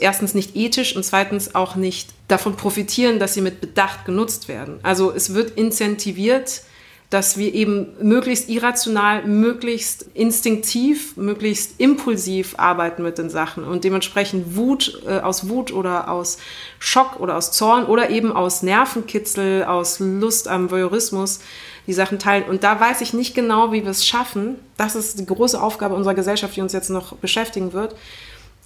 [0.00, 4.80] erstens nicht ethisch und zweitens auch nicht davon profitieren, dass sie mit Bedacht genutzt werden.
[4.82, 6.62] Also es wird incentiviert,
[7.10, 14.56] dass wir eben möglichst irrational, möglichst instinktiv, möglichst impulsiv arbeiten mit den Sachen und dementsprechend
[14.56, 16.36] Wut, äh, aus Wut oder aus
[16.78, 21.40] Schock oder aus Zorn oder eben aus Nervenkitzel, aus Lust am Voyeurismus
[21.86, 22.44] die Sachen teilen.
[22.44, 24.56] Und da weiß ich nicht genau, wie wir es schaffen.
[24.76, 27.94] Das ist die große Aufgabe unserer Gesellschaft, die uns jetzt noch beschäftigen wird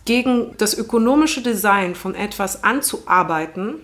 [0.04, 3.76] gegen das ökonomische Design von etwas anzuarbeiten,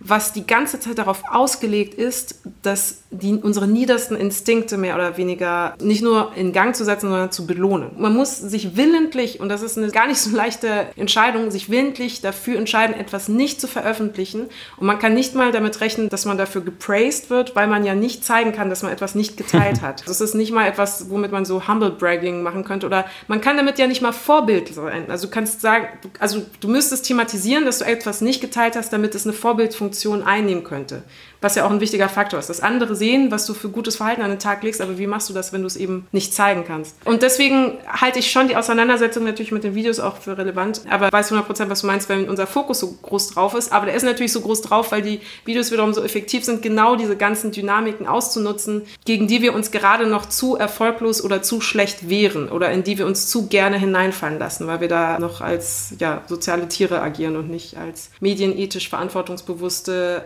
[0.00, 5.74] was die ganze Zeit darauf ausgelegt ist, dass die, unsere niedersten Instinkte mehr oder weniger
[5.80, 7.90] nicht nur in Gang zu setzen, sondern zu belohnen.
[7.98, 12.22] Man muss sich willentlich, und das ist eine gar nicht so leichte Entscheidung, sich willentlich
[12.22, 14.46] dafür entscheiden, etwas nicht zu veröffentlichen.
[14.78, 17.94] Und man kann nicht mal damit rechnen, dass man dafür gepraised wird, weil man ja
[17.94, 20.08] nicht zeigen kann, dass man etwas nicht geteilt hat.
[20.08, 22.86] Das ist nicht mal etwas, womit man so Humble Bragging machen könnte.
[22.86, 25.10] Oder man kann damit ja nicht mal Vorbild sein.
[25.10, 25.88] Also du kannst sagen,
[26.18, 30.22] also du müsstest thematisieren, dass du etwas nicht geteilt hast, damit es eine Vorbildfunktion Funktion
[30.22, 31.02] einnehmen könnte.
[31.40, 32.48] Was ja auch ein wichtiger Faktor ist.
[32.48, 35.28] Dass andere sehen, was du für gutes Verhalten an den Tag legst, aber wie machst
[35.28, 36.96] du das, wenn du es eben nicht zeigen kannst?
[37.04, 40.82] Und deswegen halte ich schon die Auseinandersetzung natürlich mit den Videos auch für relevant.
[40.90, 43.72] Aber weiß 100%, was du meinst, wenn unser Fokus so groß drauf ist.
[43.72, 46.96] Aber der ist natürlich so groß drauf, weil die Videos wiederum so effektiv sind, genau
[46.96, 52.08] diese ganzen Dynamiken auszunutzen, gegen die wir uns gerade noch zu erfolglos oder zu schlecht
[52.08, 55.94] wehren oder in die wir uns zu gerne hineinfallen lassen, weil wir da noch als
[55.98, 60.22] ja, soziale Tiere agieren und nicht als medienethisch verantwortungsbewusst selbstbewusste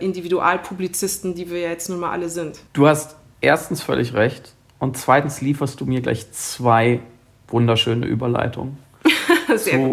[1.05, 2.59] Individualpublizisten, die wir ja jetzt nun mal alle sind.
[2.73, 6.99] Du hast erstens völlig recht und zweitens lieferst du mir gleich zwei
[7.47, 8.77] wunderschöne Überleitungen.
[9.57, 9.91] zu,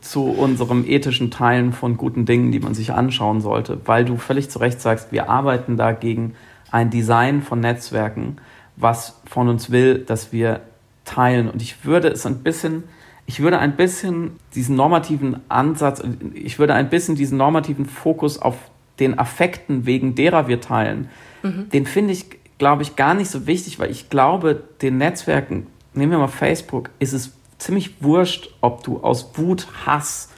[0.00, 4.50] zu unserem ethischen Teilen von guten Dingen, die man sich anschauen sollte, weil du völlig
[4.50, 6.34] zu Recht sagst, wir arbeiten da gegen
[6.70, 8.36] ein Design von Netzwerken,
[8.76, 10.60] was von uns will, dass wir
[11.04, 11.48] teilen.
[11.48, 12.84] Und ich würde es ein bisschen,
[13.26, 16.02] ich würde ein bisschen diesen normativen Ansatz,
[16.34, 18.56] ich würde ein bisschen diesen normativen Fokus auf
[19.00, 21.08] den Affekten, wegen derer wir teilen,
[21.42, 21.68] mhm.
[21.70, 22.26] den finde ich,
[22.58, 26.90] glaube ich, gar nicht so wichtig, weil ich glaube, den Netzwerken, nehmen wir mal Facebook,
[26.98, 30.28] ist es ziemlich wurscht, ob du aus Wut, Hass,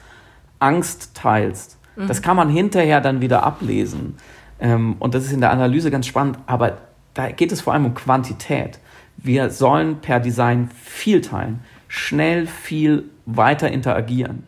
[0.59, 1.77] Angst teilst.
[1.95, 2.07] Mhm.
[2.07, 4.17] Das kann man hinterher dann wieder ablesen.
[4.59, 6.77] Ähm, und das ist in der Analyse ganz spannend, aber
[7.13, 8.79] da geht es vor allem um Quantität.
[9.17, 14.43] Wir sollen per Design viel teilen, schnell viel weiter interagieren.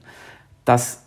[0.64, 1.05] Dass,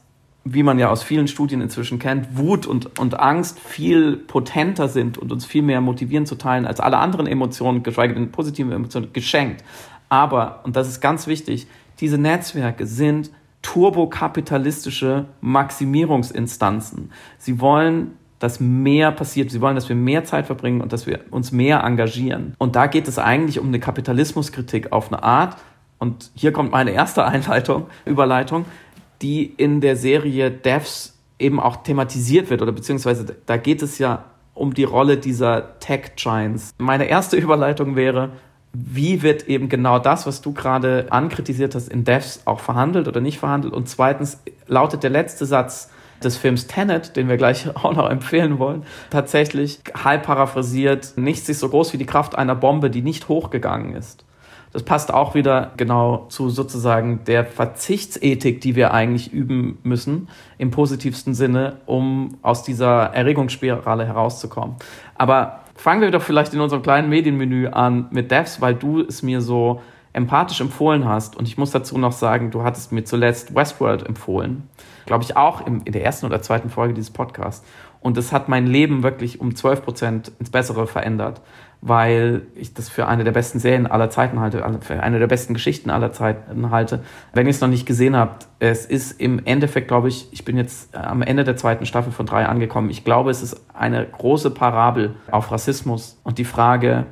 [0.55, 5.18] wie man ja aus vielen Studien inzwischen kennt, Wut und, und Angst viel potenter sind
[5.18, 9.12] und uns viel mehr motivieren zu teilen als alle anderen Emotionen, geschweige denn positive Emotionen,
[9.12, 9.64] geschenkt.
[10.09, 11.66] Aber, und das ist ganz wichtig,
[12.01, 13.30] diese Netzwerke sind
[13.62, 17.11] turbokapitalistische Maximierungsinstanzen.
[17.38, 19.51] Sie wollen dass mehr passiert.
[19.51, 22.55] Sie wollen, dass wir mehr Zeit verbringen und dass wir uns mehr engagieren.
[22.59, 25.57] Und da geht es eigentlich um eine Kapitalismuskritik auf eine Art.
[25.99, 28.64] Und hier kommt meine erste Einleitung, Überleitung,
[29.23, 34.25] die in der Serie Devs eben auch thematisiert wird oder beziehungsweise da geht es ja
[34.55, 36.75] um die Rolle dieser Tech Giants.
[36.79, 38.31] Meine erste Überleitung wäre,
[38.73, 43.21] wie wird eben genau das, was du gerade ankritisiert hast, in Devs auch verhandelt oder
[43.21, 43.73] nicht verhandelt?
[43.73, 45.91] Und zweitens lautet der letzte Satz,
[46.23, 51.61] des Films Tenet, den wir gleich auch noch empfehlen wollen, tatsächlich halb paraphrasiert, nichts ist
[51.61, 54.25] so groß wie die Kraft einer Bombe, die nicht hochgegangen ist.
[54.73, 60.71] Das passt auch wieder genau zu sozusagen der Verzichtsethik, die wir eigentlich üben müssen, im
[60.71, 64.77] positivsten Sinne, um aus dieser Erregungsspirale herauszukommen.
[65.14, 69.23] Aber fangen wir doch vielleicht in unserem kleinen Medienmenü an mit Devs, weil du es
[69.23, 69.81] mir so
[70.12, 71.37] empathisch empfohlen hast.
[71.37, 74.69] Und ich muss dazu noch sagen, du hattest mir zuletzt Westworld empfohlen
[75.09, 77.66] glaube ich, auch im, in der ersten oder zweiten Folge dieses Podcasts.
[78.01, 81.41] Und das hat mein Leben wirklich um 12 Prozent ins Bessere verändert,
[81.81, 85.55] weil ich das für eine der besten Serien aller Zeiten halte, für eine der besten
[85.55, 87.01] Geschichten aller Zeiten halte.
[87.33, 90.57] Wenn ihr es noch nicht gesehen habt, es ist im Endeffekt, glaube ich, ich bin
[90.57, 92.91] jetzt am Ende der zweiten Staffel von drei angekommen.
[92.91, 97.07] Ich glaube, es ist eine große Parabel auf Rassismus und die Frage,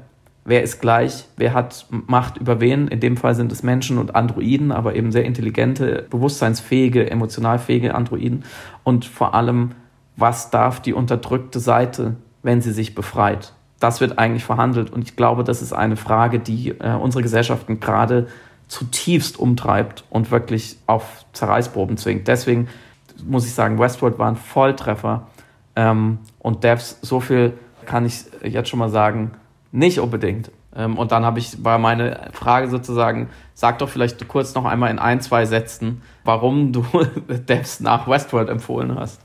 [0.45, 2.89] wer ist gleich, wer hat Macht über wen.
[2.89, 8.45] In dem Fall sind es Menschen und Androiden, aber eben sehr intelligente, bewusstseinsfähige, emotionalfähige Androiden.
[8.83, 9.73] Und vor allem,
[10.17, 13.53] was darf die unterdrückte Seite, wenn sie sich befreit?
[13.81, 14.91] Das wird eigentlich verhandelt.
[14.91, 18.29] Und ich glaube, das ist eine Frage, die äh, unsere Gesellschaften gerade
[18.69, 22.27] zutiefst umtreibt und wirklich auf Zerreißproben zwingt.
[22.27, 22.69] Deswegen
[23.25, 25.27] muss ich sagen, Westworld war ein Volltreffer.
[25.77, 27.53] Ähm, und Devs, so viel
[27.85, 29.33] kann ich jetzt schon mal sagen,
[29.73, 30.51] nicht unbedingt.
[30.75, 34.91] Ähm, und dann habe ich, war meine Frage sozusagen, sag doch vielleicht kurz noch einmal
[34.91, 36.85] in ein, zwei Sätzen, warum du
[37.29, 39.21] Devs nach Westworld empfohlen hast.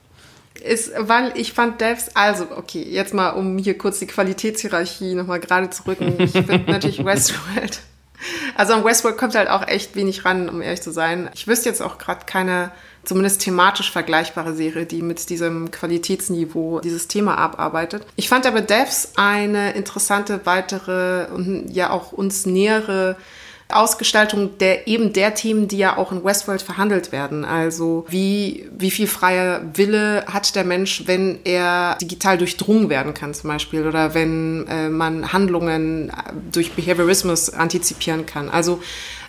[0.63, 5.39] Ist, weil ich fand Devs, also okay, jetzt mal, um hier kurz die Qualitätshierarchie nochmal
[5.39, 6.15] gerade zu rücken.
[6.19, 7.81] Ich finde natürlich Westworld.
[8.55, 11.29] Also an Westworld kommt halt auch echt wenig ran, um ehrlich zu sein.
[11.33, 12.71] Ich wüsste jetzt auch gerade keine
[13.03, 18.05] zumindest thematisch vergleichbare Serie, die mit diesem Qualitätsniveau dieses Thema abarbeitet.
[18.15, 23.17] Ich fand aber Devs eine interessante weitere und ja auch uns nähere
[23.73, 27.45] Ausgestaltung der eben der Themen, die ja auch in Westworld verhandelt werden.
[27.45, 33.33] Also wie, wie viel freier Wille hat der Mensch, wenn er digital durchdrungen werden kann
[33.33, 36.11] zum Beispiel oder wenn äh, man Handlungen
[36.51, 38.49] durch Behaviorismus antizipieren kann.
[38.49, 38.81] Also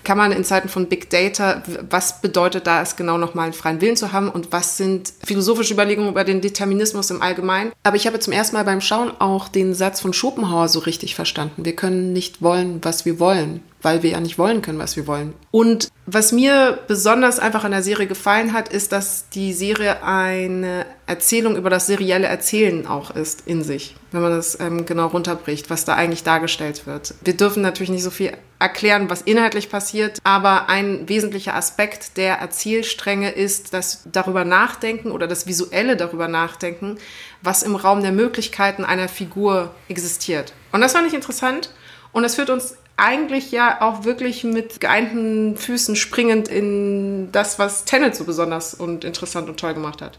[0.05, 3.81] kann man in Zeiten von Big Data, was bedeutet da es genau nochmal einen freien
[3.81, 7.73] Willen zu haben und was sind philosophische Überlegungen über den Determinismus im Allgemeinen.
[7.83, 11.15] Aber ich habe zum ersten Mal beim Schauen auch den Satz von Schopenhauer so richtig
[11.15, 11.65] verstanden.
[11.65, 15.07] Wir können nicht wollen, was wir wollen weil wir ja nicht wollen können, was wir
[15.07, 15.35] wollen.
[15.51, 20.87] Und was mir besonders einfach an der Serie gefallen hat, ist, dass die Serie eine
[21.07, 25.69] Erzählung über das serielle Erzählen auch ist in sich, wenn man das ähm, genau runterbricht,
[25.69, 27.15] was da eigentlich dargestellt wird.
[27.23, 32.37] Wir dürfen natürlich nicht so viel erklären, was inhaltlich passiert, aber ein wesentlicher Aspekt der
[32.37, 36.99] Erzählstränge ist das darüber nachdenken oder das visuelle darüber nachdenken,
[37.43, 40.53] was im Raum der Möglichkeiten einer Figur existiert.
[40.71, 41.71] Und das fand ich interessant.
[42.13, 47.85] Und das führt uns eigentlich ja auch wirklich mit geeinten Füßen springend in das, was
[47.85, 50.19] Tenet so besonders und interessant und toll gemacht hat.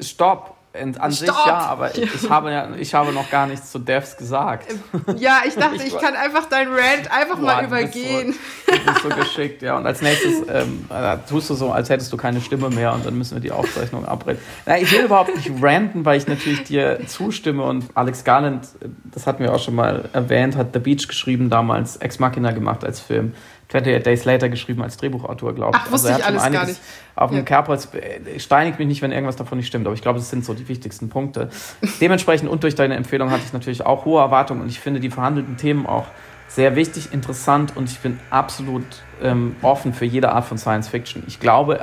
[0.00, 0.59] Stopp!
[0.72, 1.12] An Stopp.
[1.12, 4.72] sich ja, aber ich, habe ja, ich habe noch gar nichts zu Devs gesagt.
[5.16, 8.36] Ja, ich dachte, ich, ich kann einfach dein Rant einfach boah, mal übergehen.
[8.66, 9.76] Du bist, so, du bist so geschickt, ja.
[9.76, 13.04] Und als nächstes ähm, äh, tust du so, als hättest du keine Stimme mehr und
[13.04, 14.40] dann müssen wir die Aufzeichnung abbrechen.
[14.64, 18.68] Na, ich will überhaupt nicht ranten, weil ich natürlich dir zustimme und Alex Garland,
[19.12, 22.84] das hatten wir auch schon mal erwähnt, hat The Beach geschrieben, damals Ex Machina gemacht
[22.84, 23.34] als Film.
[23.70, 25.82] 28 Days Later geschrieben als Drehbuchautor, glaube ich.
[25.86, 26.80] Ach, wusste also, ich alles gar nicht.
[27.14, 27.42] Auf dem ja.
[27.44, 30.44] Kerbholz äh, steinigt mich nicht, wenn irgendwas davon nicht stimmt, aber ich glaube, das sind
[30.44, 31.50] so die wichtigsten Punkte.
[32.00, 35.10] Dementsprechend und durch deine Empfehlung hatte ich natürlich auch hohe Erwartungen und ich finde die
[35.10, 36.06] verhandelten Themen auch
[36.48, 38.84] sehr wichtig, interessant und ich bin absolut
[39.22, 41.22] ähm, offen für jede Art von Science Fiction.
[41.28, 41.80] Ich glaube,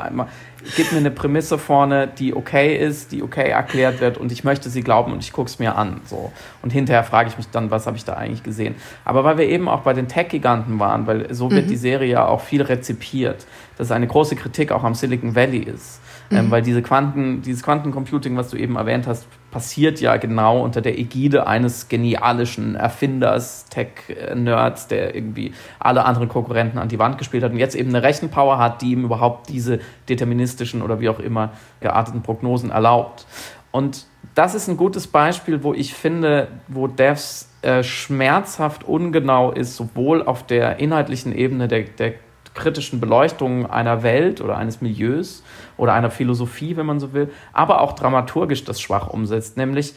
[0.75, 4.69] gib mir eine Prämisse vorne, die okay ist, die okay erklärt wird und ich möchte
[4.69, 6.01] sie glauben und ich gucke es mir an.
[6.05, 6.31] So.
[6.61, 8.75] Und hinterher frage ich mich dann, was habe ich da eigentlich gesehen.
[9.05, 11.69] Aber weil wir eben auch bei den Tech-Giganten waren, weil so wird mhm.
[11.69, 13.45] die Serie ja auch viel rezipiert,
[13.77, 15.99] dass es eine große Kritik auch am Silicon Valley ist.
[16.29, 16.45] Ähm, mhm.
[16.45, 20.81] Ähm, weil diese Quanten, dieses Quantencomputing, was du eben erwähnt hast, passiert ja genau unter
[20.81, 27.43] der Ägide eines genialischen Erfinders, Tech-Nerds, der irgendwie alle anderen Konkurrenten an die Wand gespielt
[27.43, 31.19] hat und jetzt eben eine Rechenpower hat, die ihm überhaupt diese deterministischen oder wie auch
[31.19, 33.25] immer gearteten Prognosen erlaubt.
[33.71, 34.05] Und
[34.35, 40.23] das ist ein gutes Beispiel, wo ich finde, wo Devs äh, schmerzhaft ungenau ist, sowohl
[40.23, 42.13] auf der inhaltlichen Ebene der, der
[42.57, 45.43] kritischen Beleuchtung einer Welt oder eines Milieus
[45.77, 49.55] oder einer Philosophie, wenn man so will, aber auch dramaturgisch das schwach umsetzt.
[49.55, 49.93] Nämlich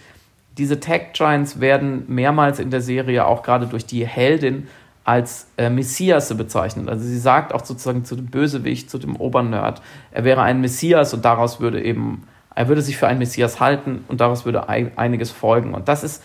[0.57, 4.69] diese Tech Giants werden mehrmals in der Serie auch gerade durch die Heldin
[5.05, 6.89] als äh, Messias bezeichnet.
[6.89, 9.81] Also sie sagt auch sozusagen zu dem Bösewicht, zu dem Obernerd,
[10.13, 14.05] er wäre ein Messias und daraus würde eben, er würde sich für einen Messias halten
[14.09, 15.75] und daraus würde ein, einiges folgen.
[15.75, 16.23] Und das ist,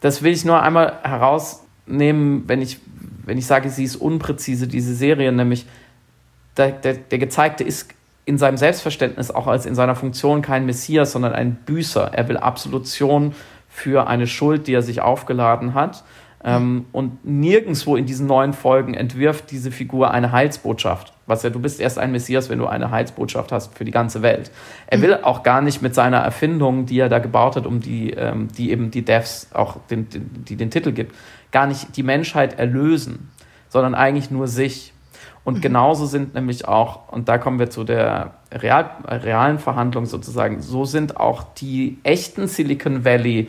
[0.00, 2.80] das will ich nur einmal herausnehmen, wenn ich
[3.24, 5.66] wenn ich sage, sie ist unpräzise, diese Serie, nämlich
[6.56, 7.90] der, der, der Gezeigte ist
[8.24, 12.10] in seinem Selbstverständnis auch als in seiner Funktion kein Messias, sondern ein Büßer.
[12.12, 13.34] Er will Absolution
[13.68, 16.02] für eine Schuld, die er sich aufgeladen hat.
[16.44, 21.12] Ähm, und nirgendwo in diesen neuen Folgen entwirft diese Figur eine Heilsbotschaft.
[21.26, 24.22] Was ja, du bist erst ein Messias, wenn du eine Heilsbotschaft hast für die ganze
[24.22, 24.50] Welt.
[24.86, 28.10] Er will auch gar nicht mit seiner Erfindung, die er da gebaut hat, um die,
[28.10, 31.14] ähm, die eben die Devs auch den, den, die den Titel gibt,
[31.56, 33.30] gar nicht die Menschheit erlösen,
[33.70, 34.92] sondern eigentlich nur sich.
[35.42, 35.60] Und mhm.
[35.62, 40.84] genauso sind nämlich auch, und da kommen wir zu der real, realen Verhandlung sozusagen, so
[40.84, 43.48] sind auch die echten Silicon Valley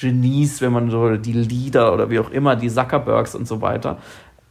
[0.00, 3.98] Genies, wenn man so, die Leader oder wie auch immer, die Zuckerbergs und so weiter,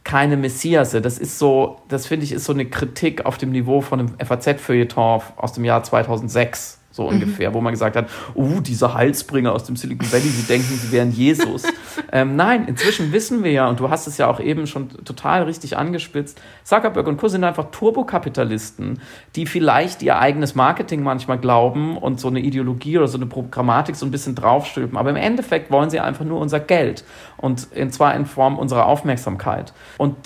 [0.04, 1.00] keine Messiasse.
[1.00, 4.18] Das ist so, das finde ich, ist so eine Kritik auf dem Niveau von einem
[4.18, 7.08] FAZ-Feuilleton aus dem Jahr 2006 so mhm.
[7.10, 10.90] ungefähr, wo man gesagt hat, uh, diese Heilsbringer aus dem Silicon Valley, sie denken, sie
[10.90, 11.64] wären Jesus.
[12.12, 15.42] ähm, nein, inzwischen wissen wir ja, und du hast es ja auch eben schon total
[15.42, 17.28] richtig angespitzt, Zuckerberg und Co.
[17.28, 19.00] sind einfach Turbokapitalisten,
[19.36, 23.94] die vielleicht ihr eigenes Marketing manchmal glauben und so eine Ideologie oder so eine Programmatik
[23.94, 27.04] so ein bisschen draufstülpen, aber im Endeffekt wollen sie einfach nur unser Geld
[27.36, 29.74] und zwar in Form unserer Aufmerksamkeit.
[29.98, 30.16] Und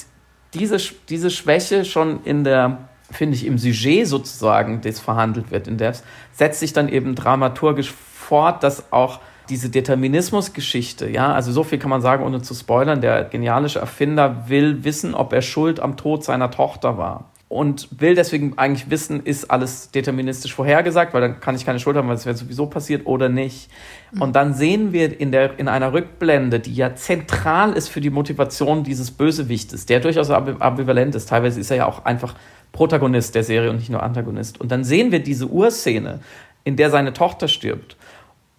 [0.55, 0.77] diese,
[1.09, 6.03] diese Schwäche schon in der finde ich, im Sujet sozusagen, das verhandelt wird in Devs,
[6.33, 11.91] setzt sich dann eben dramaturgisch fort, dass auch diese Determinismusgeschichte, ja, also so viel kann
[11.91, 16.25] man sagen, ohne zu spoilern, der genialische Erfinder will wissen, ob er schuld am Tod
[16.25, 17.31] seiner Tochter war.
[17.49, 21.97] Und will deswegen eigentlich wissen, ist alles deterministisch vorhergesagt, weil dann kann ich keine Schuld
[21.97, 23.69] haben, weil es wäre sowieso passiert oder nicht.
[24.13, 24.23] Mhm.
[24.23, 28.11] Und dann sehen wir in, der, in einer Rückblende, die ja zentral ist für die
[28.11, 31.29] Motivation dieses Bösewichtes, der durchaus ambivalent ist.
[31.29, 32.37] Teilweise ist er ja auch einfach
[32.73, 34.61] Protagonist der Serie und nicht nur Antagonist.
[34.61, 36.21] Und dann sehen wir diese Urszene,
[36.65, 37.97] in der seine Tochter stirbt.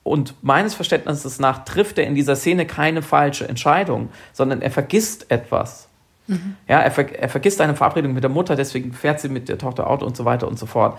[0.04, 5.30] Und meines Verständnisses nach trifft er in dieser Szene keine falsche Entscheidung, sondern er vergisst
[5.30, 5.88] etwas.
[6.28, 6.56] Mhm.
[6.68, 9.58] Ja, er, ver er vergisst eine Verabredung mit der Mutter, deswegen fährt sie mit der
[9.58, 10.98] Tochter Auto und so weiter und so fort.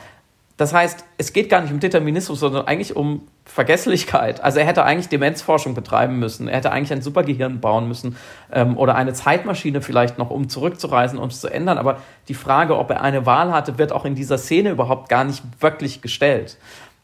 [0.62, 4.40] Das heißt, es geht gar nicht um Determinismus, sondern eigentlich um Vergesslichkeit.
[4.44, 6.46] Also er hätte eigentlich Demenzforschung betreiben müssen.
[6.46, 8.16] Er hätte eigentlich ein Supergehirn bauen müssen
[8.52, 11.78] ähm, oder eine Zeitmaschine vielleicht noch, um zurückzureisen, um es zu ändern.
[11.78, 11.98] Aber
[12.28, 15.42] die Frage, ob er eine Wahl hatte, wird auch in dieser Szene überhaupt gar nicht
[15.58, 16.58] wirklich gestellt.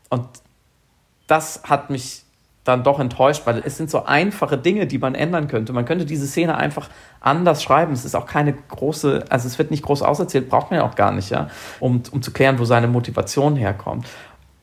[0.08, 0.28] Und
[1.26, 2.22] das hat mich
[2.68, 5.72] dann doch enttäuscht, weil es sind so einfache Dinge, die man ändern könnte.
[5.72, 6.90] Man könnte diese Szene einfach
[7.20, 7.92] anders schreiben.
[7.92, 10.94] Es ist auch keine große, also es wird nicht groß auserzählt, braucht man ja auch
[10.94, 11.48] gar nicht, ja,
[11.80, 14.06] um, um zu klären, wo seine Motivation herkommt.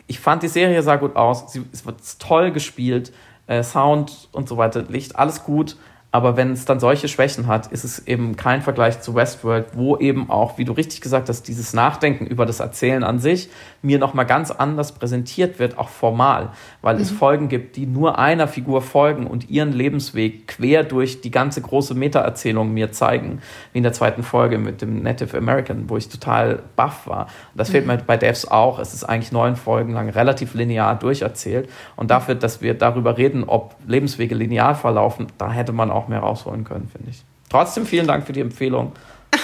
[0.08, 3.12] Ich fand, die Serie sah gut aus, sie, es wird toll gespielt,
[3.48, 5.78] äh, Sound und so weiter, Licht, alles gut,
[6.16, 9.98] aber wenn es dann solche Schwächen hat, ist es eben kein Vergleich zu Westworld, wo
[9.98, 13.50] eben auch, wie du richtig gesagt hast, dieses Nachdenken über das Erzählen an sich
[13.82, 17.02] mir nochmal ganz anders präsentiert wird, auch formal, weil mhm.
[17.02, 21.60] es Folgen gibt, die nur einer Figur folgen und ihren Lebensweg quer durch die ganze
[21.60, 23.42] große Meta-Erzählung mir zeigen,
[23.74, 27.24] wie in der zweiten Folge mit dem Native American, wo ich total baff war.
[27.24, 27.74] Und das mhm.
[27.74, 28.80] fehlt mir bei Devs auch.
[28.80, 31.70] Es ist eigentlich neun Folgen lang relativ linear durcherzählt.
[31.98, 36.20] Und dafür, dass wir darüber reden, ob Lebenswege linear verlaufen, da hätte man auch mehr
[36.20, 37.24] rausholen können, finde ich.
[37.50, 38.94] Trotzdem vielen Dank für die Empfehlung.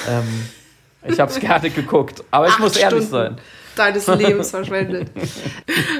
[0.10, 0.48] ähm,
[1.08, 3.36] ich habe es gerne geguckt, aber ich Acht muss ehrlich Stunden.
[3.36, 3.42] sein
[3.76, 5.10] deines Lebens verschwendet.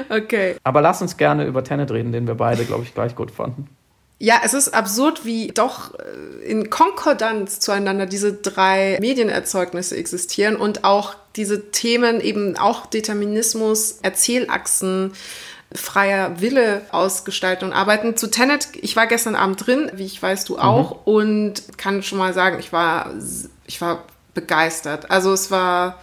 [0.08, 0.56] Okay.
[0.62, 3.68] Aber lass uns gerne über Tenet reden, den wir beide, glaube ich, gleich gut fanden.
[4.18, 10.84] Ja, es ist absurd, wie doch äh, in Konkordanz zueinander diese drei Medienerzeugnisse existieren und
[10.84, 15.12] auch diese Themen eben auch Determinismus, Erzählachsen,
[15.74, 18.16] freier Wille ausgestalten und arbeiten.
[18.16, 20.98] Zu Tenet, ich war gestern Abend drin, wie ich weiß, du auch, mhm.
[21.04, 23.10] und kann schon mal sagen, ich war,
[23.66, 24.04] ich war
[24.34, 25.10] begeistert.
[25.10, 25.98] Also es war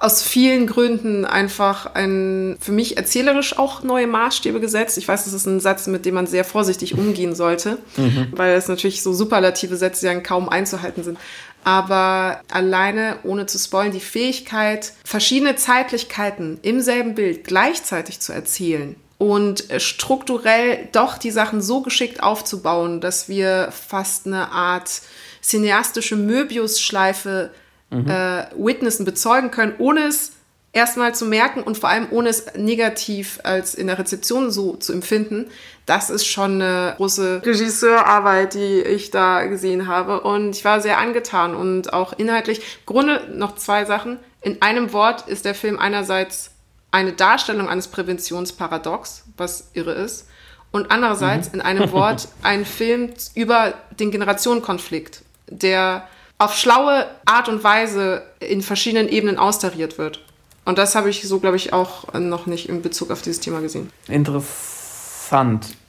[0.00, 4.98] aus vielen Gründen einfach ein für mich erzählerisch auch neue Maßstäbe gesetzt.
[4.98, 8.28] Ich weiß, das ist ein Satz, mit dem man sehr vorsichtig umgehen sollte, mhm.
[8.32, 11.18] weil es natürlich so superlative Sätze ja kaum einzuhalten sind.
[11.64, 18.96] Aber alleine, ohne zu spoilen, die Fähigkeit, verschiedene Zeitlichkeiten im selben Bild gleichzeitig zu erzählen
[19.18, 25.02] und strukturell doch die Sachen so geschickt aufzubauen, dass wir fast eine Art
[25.42, 27.50] cineastische Möbius-Schleife
[27.90, 28.08] mhm.
[28.08, 30.32] äh, witnessen, bezeugen können, ohne es
[30.74, 34.92] erstmal zu merken und vor allem ohne es negativ als in der Rezeption so zu
[34.92, 35.46] empfinden.
[35.86, 40.20] Das ist schon eine große Regisseurarbeit, die ich da gesehen habe.
[40.22, 42.58] Und ich war sehr angetan und auch inhaltlich.
[42.58, 44.18] Im Grunde noch zwei Sachen.
[44.40, 46.50] In einem Wort ist der Film einerseits
[46.90, 50.28] eine Darstellung eines Präventionsparadox, was irre ist,
[50.70, 51.54] und andererseits mhm.
[51.54, 56.08] in einem Wort ein Film über den Generationenkonflikt, der
[56.38, 60.20] auf schlaue Art und Weise in verschiedenen Ebenen austariert wird.
[60.64, 63.60] Und das habe ich so, glaube ich, auch noch nicht in Bezug auf dieses Thema
[63.60, 63.90] gesehen.
[64.08, 64.73] Interessant.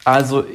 [0.04, 0.46] Also,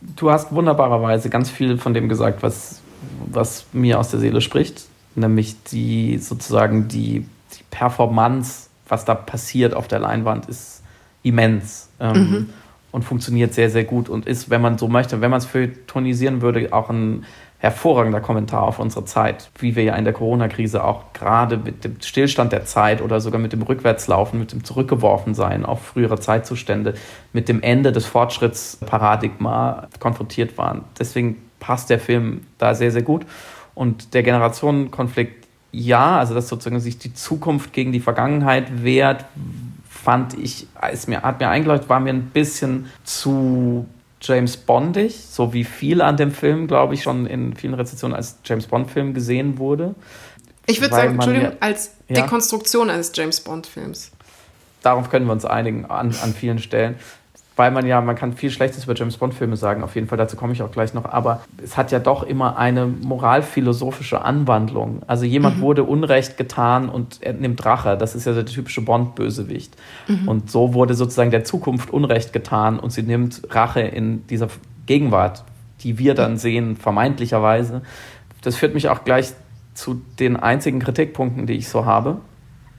[0.00, 2.80] du hast wunderbarerweise ganz viel von dem gesagt, was,
[3.26, 9.74] was mir aus der Seele spricht, nämlich die sozusagen die, die Performance, was da passiert
[9.74, 10.82] auf der Leinwand, ist
[11.22, 11.88] immens.
[12.00, 12.50] Ähm, mhm.
[12.90, 16.42] Und funktioniert sehr, sehr gut und ist, wenn man so möchte, wenn man es feuilletonisieren
[16.42, 17.24] würde, auch ein
[17.62, 22.00] hervorragender Kommentar auf unsere Zeit, wie wir ja in der Corona-Krise auch gerade mit dem
[22.02, 26.94] Stillstand der Zeit oder sogar mit dem Rückwärtslaufen, mit dem Zurückgeworfensein auf frühere Zeitzustände,
[27.32, 30.82] mit dem Ende des Fortschrittsparadigma konfrontiert waren.
[30.98, 33.24] Deswegen passt der Film da sehr, sehr gut.
[33.76, 39.24] Und der Generationenkonflikt, ja, also dass sozusagen sich die Zukunft gegen die Vergangenheit wehrt,
[39.88, 43.86] fand ich, ist mir, hat mir eingeleuchtet, war mir ein bisschen zu
[44.22, 48.38] James Bondig, so wie viel an dem Film, glaube ich, schon in vielen Rezensionen als
[48.44, 49.94] James Bond-Film gesehen wurde.
[50.66, 52.94] Ich würde sagen, Entschuldigung, ja, als Dekonstruktion ja?
[52.94, 54.12] eines James Bond-Films.
[54.82, 56.96] Darauf können wir uns einigen an, an vielen Stellen
[57.62, 60.36] weil man ja, man kann viel Schlechtes über James Bond-Filme sagen, auf jeden Fall, dazu
[60.36, 65.02] komme ich auch gleich noch, aber es hat ja doch immer eine moralphilosophische Anwandlung.
[65.06, 65.60] Also jemand mhm.
[65.60, 69.76] wurde Unrecht getan und er nimmt Rache, das ist ja der typische Bond-Bösewicht.
[70.08, 70.26] Mhm.
[70.26, 74.48] Und so wurde sozusagen der Zukunft Unrecht getan und sie nimmt Rache in dieser
[74.86, 75.44] Gegenwart,
[75.82, 77.82] die wir dann sehen, vermeintlicherweise.
[78.42, 79.34] Das führt mich auch gleich
[79.74, 82.16] zu den einzigen Kritikpunkten, die ich so habe.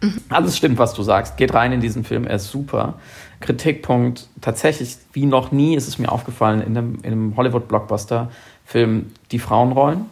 [0.01, 0.15] Mhm.
[0.27, 1.37] Alles stimmt, was du sagst.
[1.37, 2.95] Geht rein in diesen Film, er ist super.
[3.43, 9.39] Kritikpunkt, tatsächlich wie noch nie ist es mir aufgefallen in einem, in einem Hollywood-Blockbuster-Film die
[9.39, 10.05] Frauenrollen.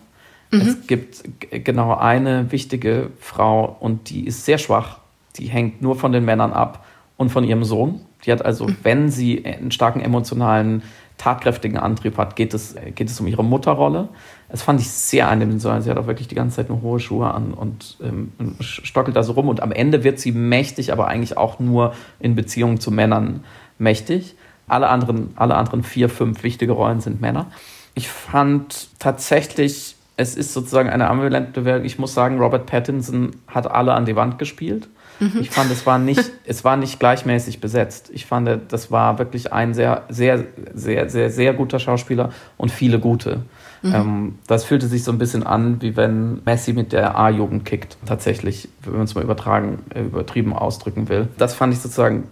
[0.51, 0.61] Mhm.
[0.61, 4.99] Es gibt genau eine wichtige Frau und die ist sehr schwach.
[5.37, 8.01] Die hängt nur von den Männern ab und von ihrem Sohn.
[8.25, 8.77] Die hat also, mhm.
[8.83, 10.83] wenn sie einen starken emotionalen
[11.17, 14.09] tatkräftigen Antrieb hat, geht es, geht es um ihre Mutterrolle.
[14.51, 15.81] Das fand ich sehr eindimensional.
[15.81, 19.23] Sie hat auch wirklich die ganze Zeit nur hohe Schuhe an und ähm, stockelt da
[19.23, 19.47] so rum.
[19.47, 23.45] Und am Ende wird sie mächtig, aber eigentlich auch nur in Beziehung zu Männern
[23.77, 24.35] mächtig.
[24.67, 27.47] Alle anderen, alle anderen vier, fünf wichtige Rollen sind Männer.
[27.93, 31.85] Ich fand tatsächlich, es ist sozusagen eine ambivalente Welt.
[31.85, 34.89] Ich muss sagen, Robert Pattinson hat alle an die Wand gespielt.
[35.19, 35.39] Mhm.
[35.39, 38.09] Ich fand, es war nicht, es war nicht gleichmäßig besetzt.
[38.13, 40.43] Ich fand, das war wirklich ein sehr, sehr,
[40.73, 43.43] sehr, sehr, sehr guter Schauspieler und viele gute.
[43.81, 43.93] Mhm.
[43.93, 47.97] Ähm, das fühlte sich so ein bisschen an, wie wenn Messi mit der A-Jugend kickt.
[48.05, 51.27] Tatsächlich, wenn man es mal übertragen, äh, übertrieben ausdrücken will.
[51.37, 52.25] Das fand ich sozusagen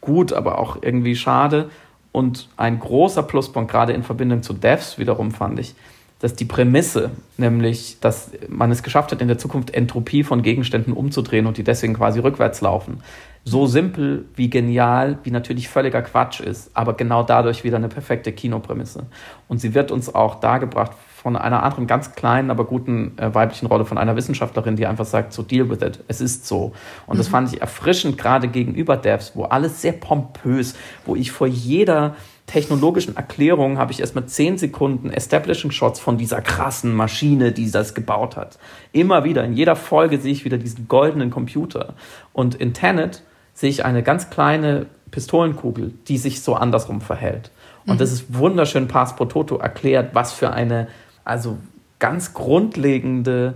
[0.00, 1.70] gut, aber auch irgendwie schade.
[2.12, 5.74] Und ein großer Pluspunkt, gerade in Verbindung zu Devs wiederum, fand ich,
[6.20, 10.92] dass die Prämisse, nämlich, dass man es geschafft hat, in der Zukunft Entropie von Gegenständen
[10.92, 13.02] umzudrehen und die deswegen quasi rückwärts laufen,
[13.44, 18.32] so simpel wie genial, wie natürlich völliger Quatsch ist, aber genau dadurch wieder eine perfekte
[18.32, 19.04] Kinoprämisse.
[19.48, 20.92] Und sie wird uns auch dargebracht
[21.24, 25.04] von einer anderen ganz kleinen, aber guten äh, weiblichen Rolle von einer Wissenschaftlerin, die einfach
[25.04, 26.72] sagt, so deal with it, es ist so.
[27.06, 27.18] Und mhm.
[27.18, 30.74] das fand ich erfrischend, gerade gegenüber Devs, wo alles sehr pompös,
[31.04, 32.14] wo ich vor jeder
[32.46, 37.94] technologischen Erklärung habe ich erstmal zehn Sekunden Establishing Shots von dieser krassen Maschine, die das
[37.94, 38.58] gebaut hat.
[38.92, 41.94] Immer wieder, in jeder Folge sehe ich wieder diesen goldenen Computer.
[42.34, 43.22] Und in Tenet
[43.54, 47.50] sehe ich eine ganz kleine Pistolenkugel, die sich so andersrum verhält.
[47.86, 47.98] Und mhm.
[47.98, 50.88] das ist wunderschön Pass pro Toto erklärt, was für eine,
[51.24, 51.58] also
[51.98, 53.54] ganz grundlegende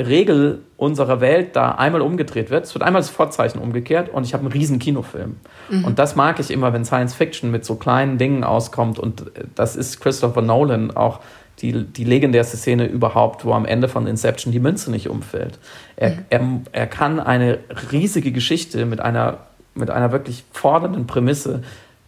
[0.00, 2.64] Regel unserer Welt da einmal umgedreht wird.
[2.64, 5.36] Es wird einmal das Vorzeichen umgekehrt und ich habe einen riesen Kinofilm.
[5.70, 5.84] Mhm.
[5.84, 8.98] Und das mag ich immer, wenn Science Fiction mit so kleinen Dingen auskommt.
[8.98, 9.24] Und
[9.56, 11.18] das ist Christopher Nolan auch
[11.62, 15.58] die, die legendärste Szene überhaupt, wo am Ende von Inception die Münze nicht umfällt.
[15.96, 16.24] Er, mhm.
[16.30, 16.40] er,
[16.72, 17.58] er kann eine
[17.92, 19.38] riesige Geschichte mit einer,
[19.74, 21.62] mit einer wirklich fordernden Prämisse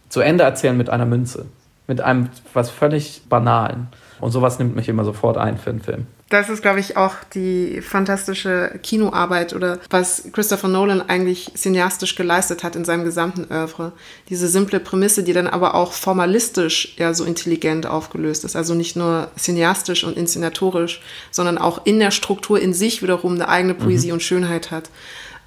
[0.09, 1.45] zu Ende erzählen mit einer Münze.
[1.87, 3.87] Mit einem was völlig Banalen.
[4.19, 6.07] Und sowas nimmt mich immer sofort ein für einen Film.
[6.31, 12.63] Das ist, glaube ich, auch die fantastische Kinoarbeit oder was Christopher Nolan eigentlich cineastisch geleistet
[12.63, 13.91] hat in seinem gesamten Oeuvre.
[14.29, 18.55] Diese simple Prämisse, die dann aber auch formalistisch ja so intelligent aufgelöst ist.
[18.55, 21.01] Also nicht nur cineastisch und inszenatorisch,
[21.31, 24.13] sondern auch in der Struktur in sich wiederum eine eigene Poesie mhm.
[24.13, 24.89] und Schönheit hat.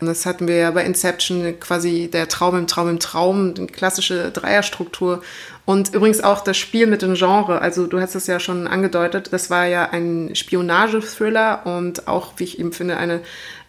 [0.00, 3.66] Und das hatten wir ja bei Inception quasi der Traum im Traum im Traum, eine
[3.66, 5.22] klassische Dreierstruktur.
[5.64, 7.60] Und übrigens auch das Spiel mit dem Genre.
[7.60, 12.44] Also du hast es ja schon angedeutet, das war ja ein Spionage-Thriller und auch, wie
[12.44, 13.20] ich eben finde, eine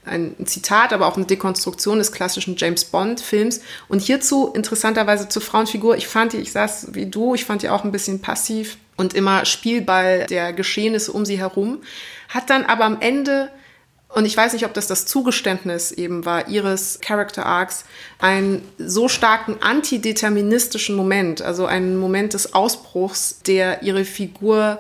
[0.06, 3.62] ein Zitat, aber auch eine Dekonstruktion des klassischen James Bond-Films.
[3.88, 5.98] Und hierzu interessanterweise zur Frauenfigur.
[5.98, 9.14] Ich fand die, ich saß wie du, ich fand die auch ein bisschen passiv und
[9.14, 11.80] immer Spielball der Geschehnisse um sie herum.
[12.30, 13.50] Hat dann aber am Ende
[14.10, 17.86] und ich weiß nicht, ob das das Zugeständnis eben war ihres Character Arcs,
[18.20, 24.78] einen so starken antideterministischen Moment, also einen Moment des Ausbruchs, der ihre Figur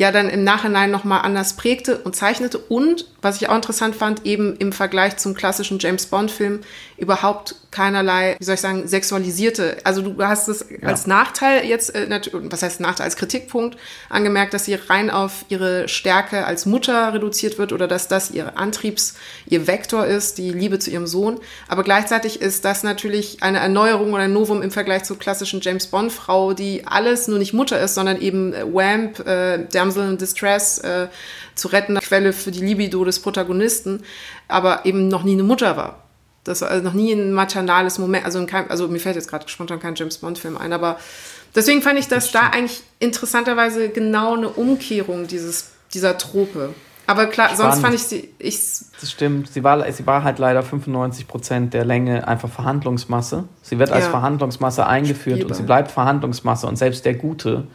[0.00, 2.56] ja dann im Nachhinein nochmal anders prägte und zeichnete.
[2.56, 6.60] Und, was ich auch interessant fand, eben im Vergleich zum klassischen James Bond-Film
[7.00, 9.78] überhaupt keinerlei, wie soll ich sagen, sexualisierte.
[9.84, 10.88] Also du hast es ja.
[10.88, 13.78] als Nachteil jetzt, äh, was heißt Nachteil, als Kritikpunkt
[14.08, 18.58] angemerkt, dass sie rein auf ihre Stärke als Mutter reduziert wird oder dass das ihr
[18.58, 19.14] Antriebs,
[19.46, 21.40] ihr Vektor ist, die Liebe zu ihrem Sohn.
[21.68, 25.86] Aber gleichzeitig ist das natürlich eine Erneuerung oder ein Novum im Vergleich zur klassischen James
[25.86, 30.78] Bond-Frau, die alles nur nicht Mutter ist, sondern eben äh, Wamp, äh, Damsel in Distress,
[30.78, 31.08] äh,
[31.54, 34.02] zu retten, Quelle für die Libido des Protagonisten,
[34.48, 36.09] aber eben noch nie eine Mutter war.
[36.50, 38.24] Das war also noch nie ein maternales Moment.
[38.24, 40.98] Also, kein, also mir fällt jetzt gerade spontan kein James Bond-Film ein, aber
[41.54, 46.74] deswegen fand ich das, das da eigentlich interessanterweise genau eine Umkehrung dieses, dieser Trope.
[47.06, 47.72] Aber klar, Spannend.
[47.72, 48.34] sonst fand ich sie.
[48.38, 48.56] Ich
[49.00, 49.52] das stimmt.
[49.52, 53.44] Sie war, sie war halt leider 95 Prozent der Länge einfach Verhandlungsmasse.
[53.62, 54.10] Sie wird als ja.
[54.10, 55.50] Verhandlungsmasse eingeführt Spielbar.
[55.50, 56.66] und sie bleibt Verhandlungsmasse.
[56.66, 57.66] Und selbst der Gute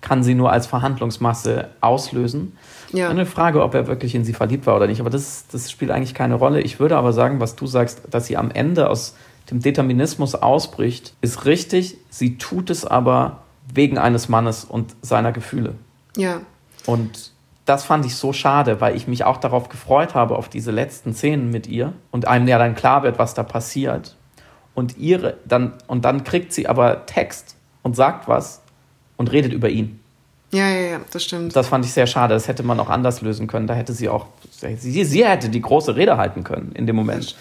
[0.00, 2.56] kann sie nur als Verhandlungsmasse auslösen.
[2.94, 3.08] Ja.
[3.08, 5.90] Eine Frage, ob er wirklich in sie verliebt war oder nicht, aber das, das spielt
[5.90, 6.60] eigentlich keine Rolle.
[6.60, 9.16] Ich würde aber sagen, was du sagst, dass sie am Ende aus
[9.50, 11.98] dem Determinismus ausbricht, ist richtig.
[12.08, 13.42] Sie tut es aber
[13.72, 15.74] wegen eines Mannes und seiner Gefühle.
[16.16, 16.40] Ja.
[16.86, 17.32] Und
[17.64, 21.14] das fand ich so schade, weil ich mich auch darauf gefreut habe, auf diese letzten
[21.14, 24.16] Szenen mit ihr und einem ja dann klar wird, was da passiert.
[24.74, 28.62] Und ihre, dann, und dann kriegt sie aber Text und sagt was
[29.16, 30.00] und redet über ihn.
[30.54, 31.56] Ja, ja, ja, das stimmt.
[31.56, 32.32] Das fand ich sehr schade.
[32.32, 33.66] Das hätte man auch anders lösen können.
[33.66, 34.26] Da hätte sie auch,
[34.78, 37.34] sie, sie hätte die große Rede halten können in dem Moment.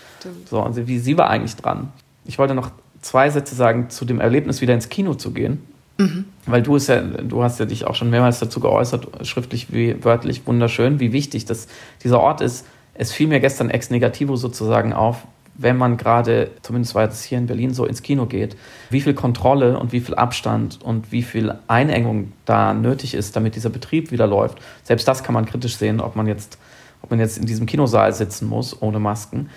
[0.50, 1.94] So, und sie, sie war eigentlich dran.
[2.26, 5.62] Ich wollte noch zwei Sätze sagen zu dem Erlebnis, wieder ins Kino zu gehen.
[6.00, 6.26] Mhm.
[6.48, 10.48] Weil du, ja, du hast ja dich auch schon mehrmals dazu geäußert, schriftlich wie wörtlich,
[10.48, 11.68] wunderschön, wie wichtig das,
[12.04, 12.66] dieser Ort ist.
[12.96, 17.38] Es fiel mir gestern ex negativo sozusagen auf, wenn man gerade, zumindest war es hier
[17.38, 18.56] in Berlin so, ins Kino geht,
[18.90, 23.56] wie viel Kontrolle und wie viel Abstand und wie viel Einengung da nötig ist, damit
[23.56, 24.60] dieser Betrieb wieder läuft.
[24.84, 26.58] Selbst das kann man kritisch sehen, ob man jetzt,
[27.02, 29.50] ob man jetzt in diesem Kinosaal sitzen muss, ohne Masken.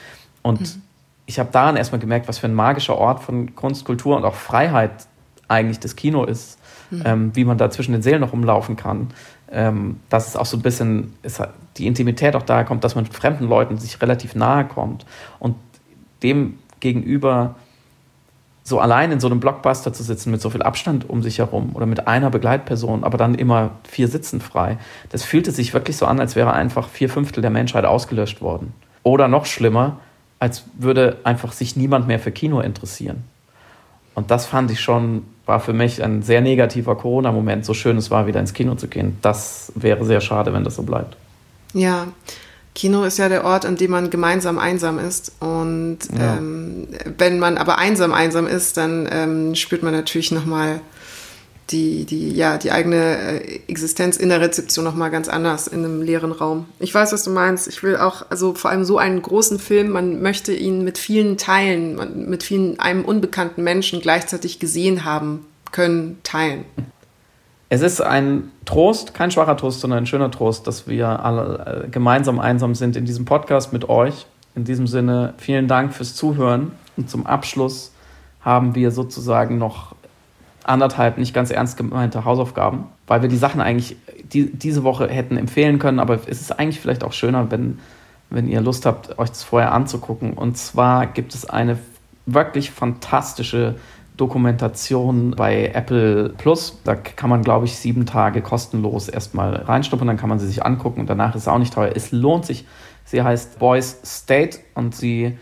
[0.42, 0.82] Und mhm.
[1.24, 4.34] ich habe daran erstmal gemerkt, was für ein magischer Ort von Kunst, Kultur und auch
[4.34, 5.06] Freiheit
[5.48, 6.58] eigentlich das Kino ist,
[6.90, 7.02] mhm.
[7.04, 9.08] ähm, wie man da zwischen den Seelen noch rumlaufen kann.
[9.48, 11.40] Ähm, dass es auch so ein bisschen ist,
[11.76, 15.06] die Intimität auch daher kommt, dass man mit fremden Leuten sich relativ nahe kommt.
[15.38, 15.54] Und
[16.22, 17.56] dem gegenüber
[18.66, 21.70] so allein in so einem Blockbuster zu sitzen mit so viel Abstand um sich herum
[21.74, 24.78] oder mit einer Begleitperson, aber dann immer vier Sitzen frei,
[25.10, 28.74] das fühlte sich wirklich so an, als wäre einfach vier Fünftel der Menschheit ausgelöscht worden.
[29.04, 29.98] Oder noch schlimmer,
[30.40, 33.22] als würde einfach sich niemand mehr für Kino interessieren.
[34.16, 38.10] Und das fand ich schon, war für mich ein sehr negativer Corona-Moment, so schön es
[38.10, 39.18] war, wieder ins Kino zu gehen.
[39.22, 41.16] Das wäre sehr schade, wenn das so bleibt.
[41.72, 42.08] Ja,
[42.76, 45.32] Kino ist ja der Ort, an dem man gemeinsam einsam ist.
[45.40, 46.36] Und ja.
[46.36, 50.82] ähm, wenn man aber einsam einsam ist, dann ähm, spürt man natürlich nochmal
[51.70, 56.02] die, die, ja, die eigene äh, Existenz in der Rezeption nochmal ganz anders in einem
[56.02, 56.66] leeren Raum.
[56.78, 57.66] Ich weiß, was du meinst.
[57.66, 61.38] Ich will auch, also vor allem so einen großen Film, man möchte ihn mit vielen
[61.38, 66.66] Teilen, mit vielen einem unbekannten Menschen gleichzeitig gesehen haben können, teilen.
[67.68, 71.88] Es ist ein Trost, kein schwacher Trost, sondern ein schöner Trost, dass wir alle äh,
[71.88, 74.26] gemeinsam einsam sind in diesem Podcast mit euch.
[74.54, 76.72] In diesem Sinne, vielen Dank fürs Zuhören.
[76.96, 77.92] Und zum Abschluss
[78.40, 79.96] haben wir sozusagen noch
[80.62, 83.96] anderthalb nicht ganz ernst gemeinte Hausaufgaben, weil wir die Sachen eigentlich
[84.32, 87.78] die, diese Woche hätten empfehlen können, aber es ist eigentlich vielleicht auch schöner, wenn,
[88.30, 90.32] wenn ihr Lust habt, euch das vorher anzugucken.
[90.32, 91.78] Und zwar gibt es eine
[92.26, 93.76] wirklich fantastische
[94.16, 96.78] Dokumentation bei Apple Plus.
[96.84, 100.64] Da kann man, glaube ich, sieben Tage kostenlos erstmal reinstuppern, dann kann man sie sich
[100.64, 101.92] angucken und danach ist es auch nicht teuer.
[101.94, 102.66] Es lohnt sich.
[103.04, 105.38] Sie heißt Boys State und sie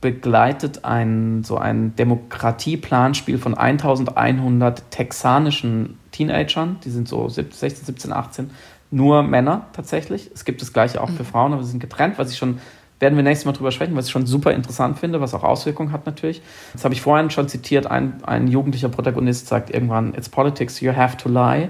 [0.00, 8.50] begleitet ein, so ein Demokratieplanspiel von 1100 texanischen Teenagern, die sind so 16, 17, 18,
[8.90, 10.30] nur Männer tatsächlich.
[10.34, 12.58] Es gibt das gleiche auch für Frauen, aber sie sind getrennt, was ich schon
[13.02, 15.90] werden wir nächstes Mal drüber sprechen, was ich schon super interessant finde, was auch Auswirkungen
[15.90, 16.40] hat natürlich.
[16.72, 20.94] Das habe ich vorhin schon zitiert, ein, ein jugendlicher Protagonist sagt irgendwann, it's politics, you
[20.94, 21.68] have to lie.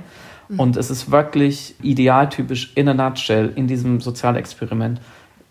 [0.50, 0.60] Mhm.
[0.60, 5.00] Und es ist wirklich idealtypisch in a nutshell in diesem Sozialexperiment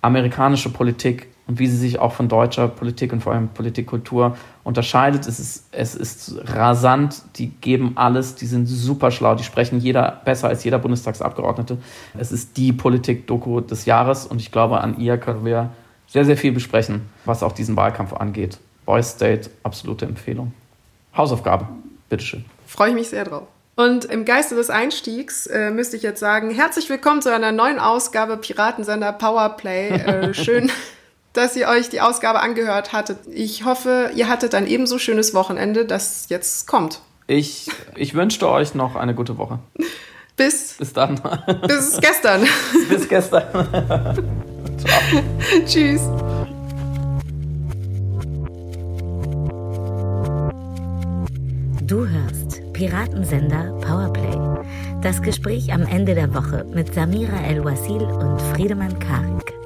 [0.03, 5.27] amerikanische Politik und wie sie sich auch von deutscher Politik und vor allem Politikkultur unterscheidet.
[5.27, 10.21] Es ist, es ist rasant, die geben alles, die sind super schlau, die sprechen jeder
[10.23, 11.77] besser als jeder Bundestagsabgeordnete.
[12.17, 15.71] Es ist die Politik-Doku des Jahres und ich glaube, an ihr können wir
[16.07, 18.57] sehr, sehr viel besprechen, was auch diesen Wahlkampf angeht.
[18.85, 20.53] Boys State, absolute Empfehlung.
[21.15, 21.67] Hausaufgabe,
[22.09, 22.45] bitteschön.
[22.67, 23.47] Freue ich mich sehr drauf.
[23.75, 27.79] Und im Geiste des Einstiegs äh, müsste ich jetzt sagen, herzlich willkommen zu einer neuen
[27.79, 29.89] Ausgabe Piratensender Powerplay.
[29.89, 30.69] Äh, schön,
[31.33, 33.19] dass ihr euch die Ausgabe angehört hattet.
[33.31, 37.01] Ich hoffe, ihr hattet ein ebenso schönes Wochenende, das jetzt kommt.
[37.27, 39.59] Ich, ich wünschte euch noch eine gute Woche.
[40.35, 40.75] Bis.
[40.77, 41.21] Bis dann.
[41.67, 42.45] Bis gestern.
[42.89, 43.43] Bis gestern.
[44.77, 45.23] Ciao.
[45.65, 46.01] Tschüss.
[51.83, 54.61] Du hörst Piratensender Powerplay.
[55.01, 59.60] Das Gespräch am Ende der Woche mit Samira El-Wasil und Friedemann Karik.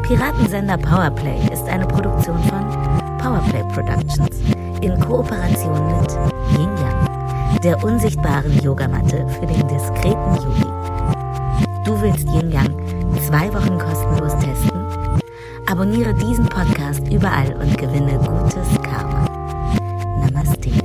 [0.00, 4.40] Piratensender Powerplay ist eine Produktion von Powerplay Productions
[4.80, 6.12] in Kooperation mit
[6.58, 10.66] Yin Yang, der unsichtbaren Yogamatte für den diskreten Yogi.
[11.84, 12.74] Du willst Yin Yang
[13.26, 14.72] zwei Wochen kostenlos testen?
[15.66, 19.26] Abonniere diesen Podcast überall und gewinne gutes Karma.
[20.20, 20.81] Namaste.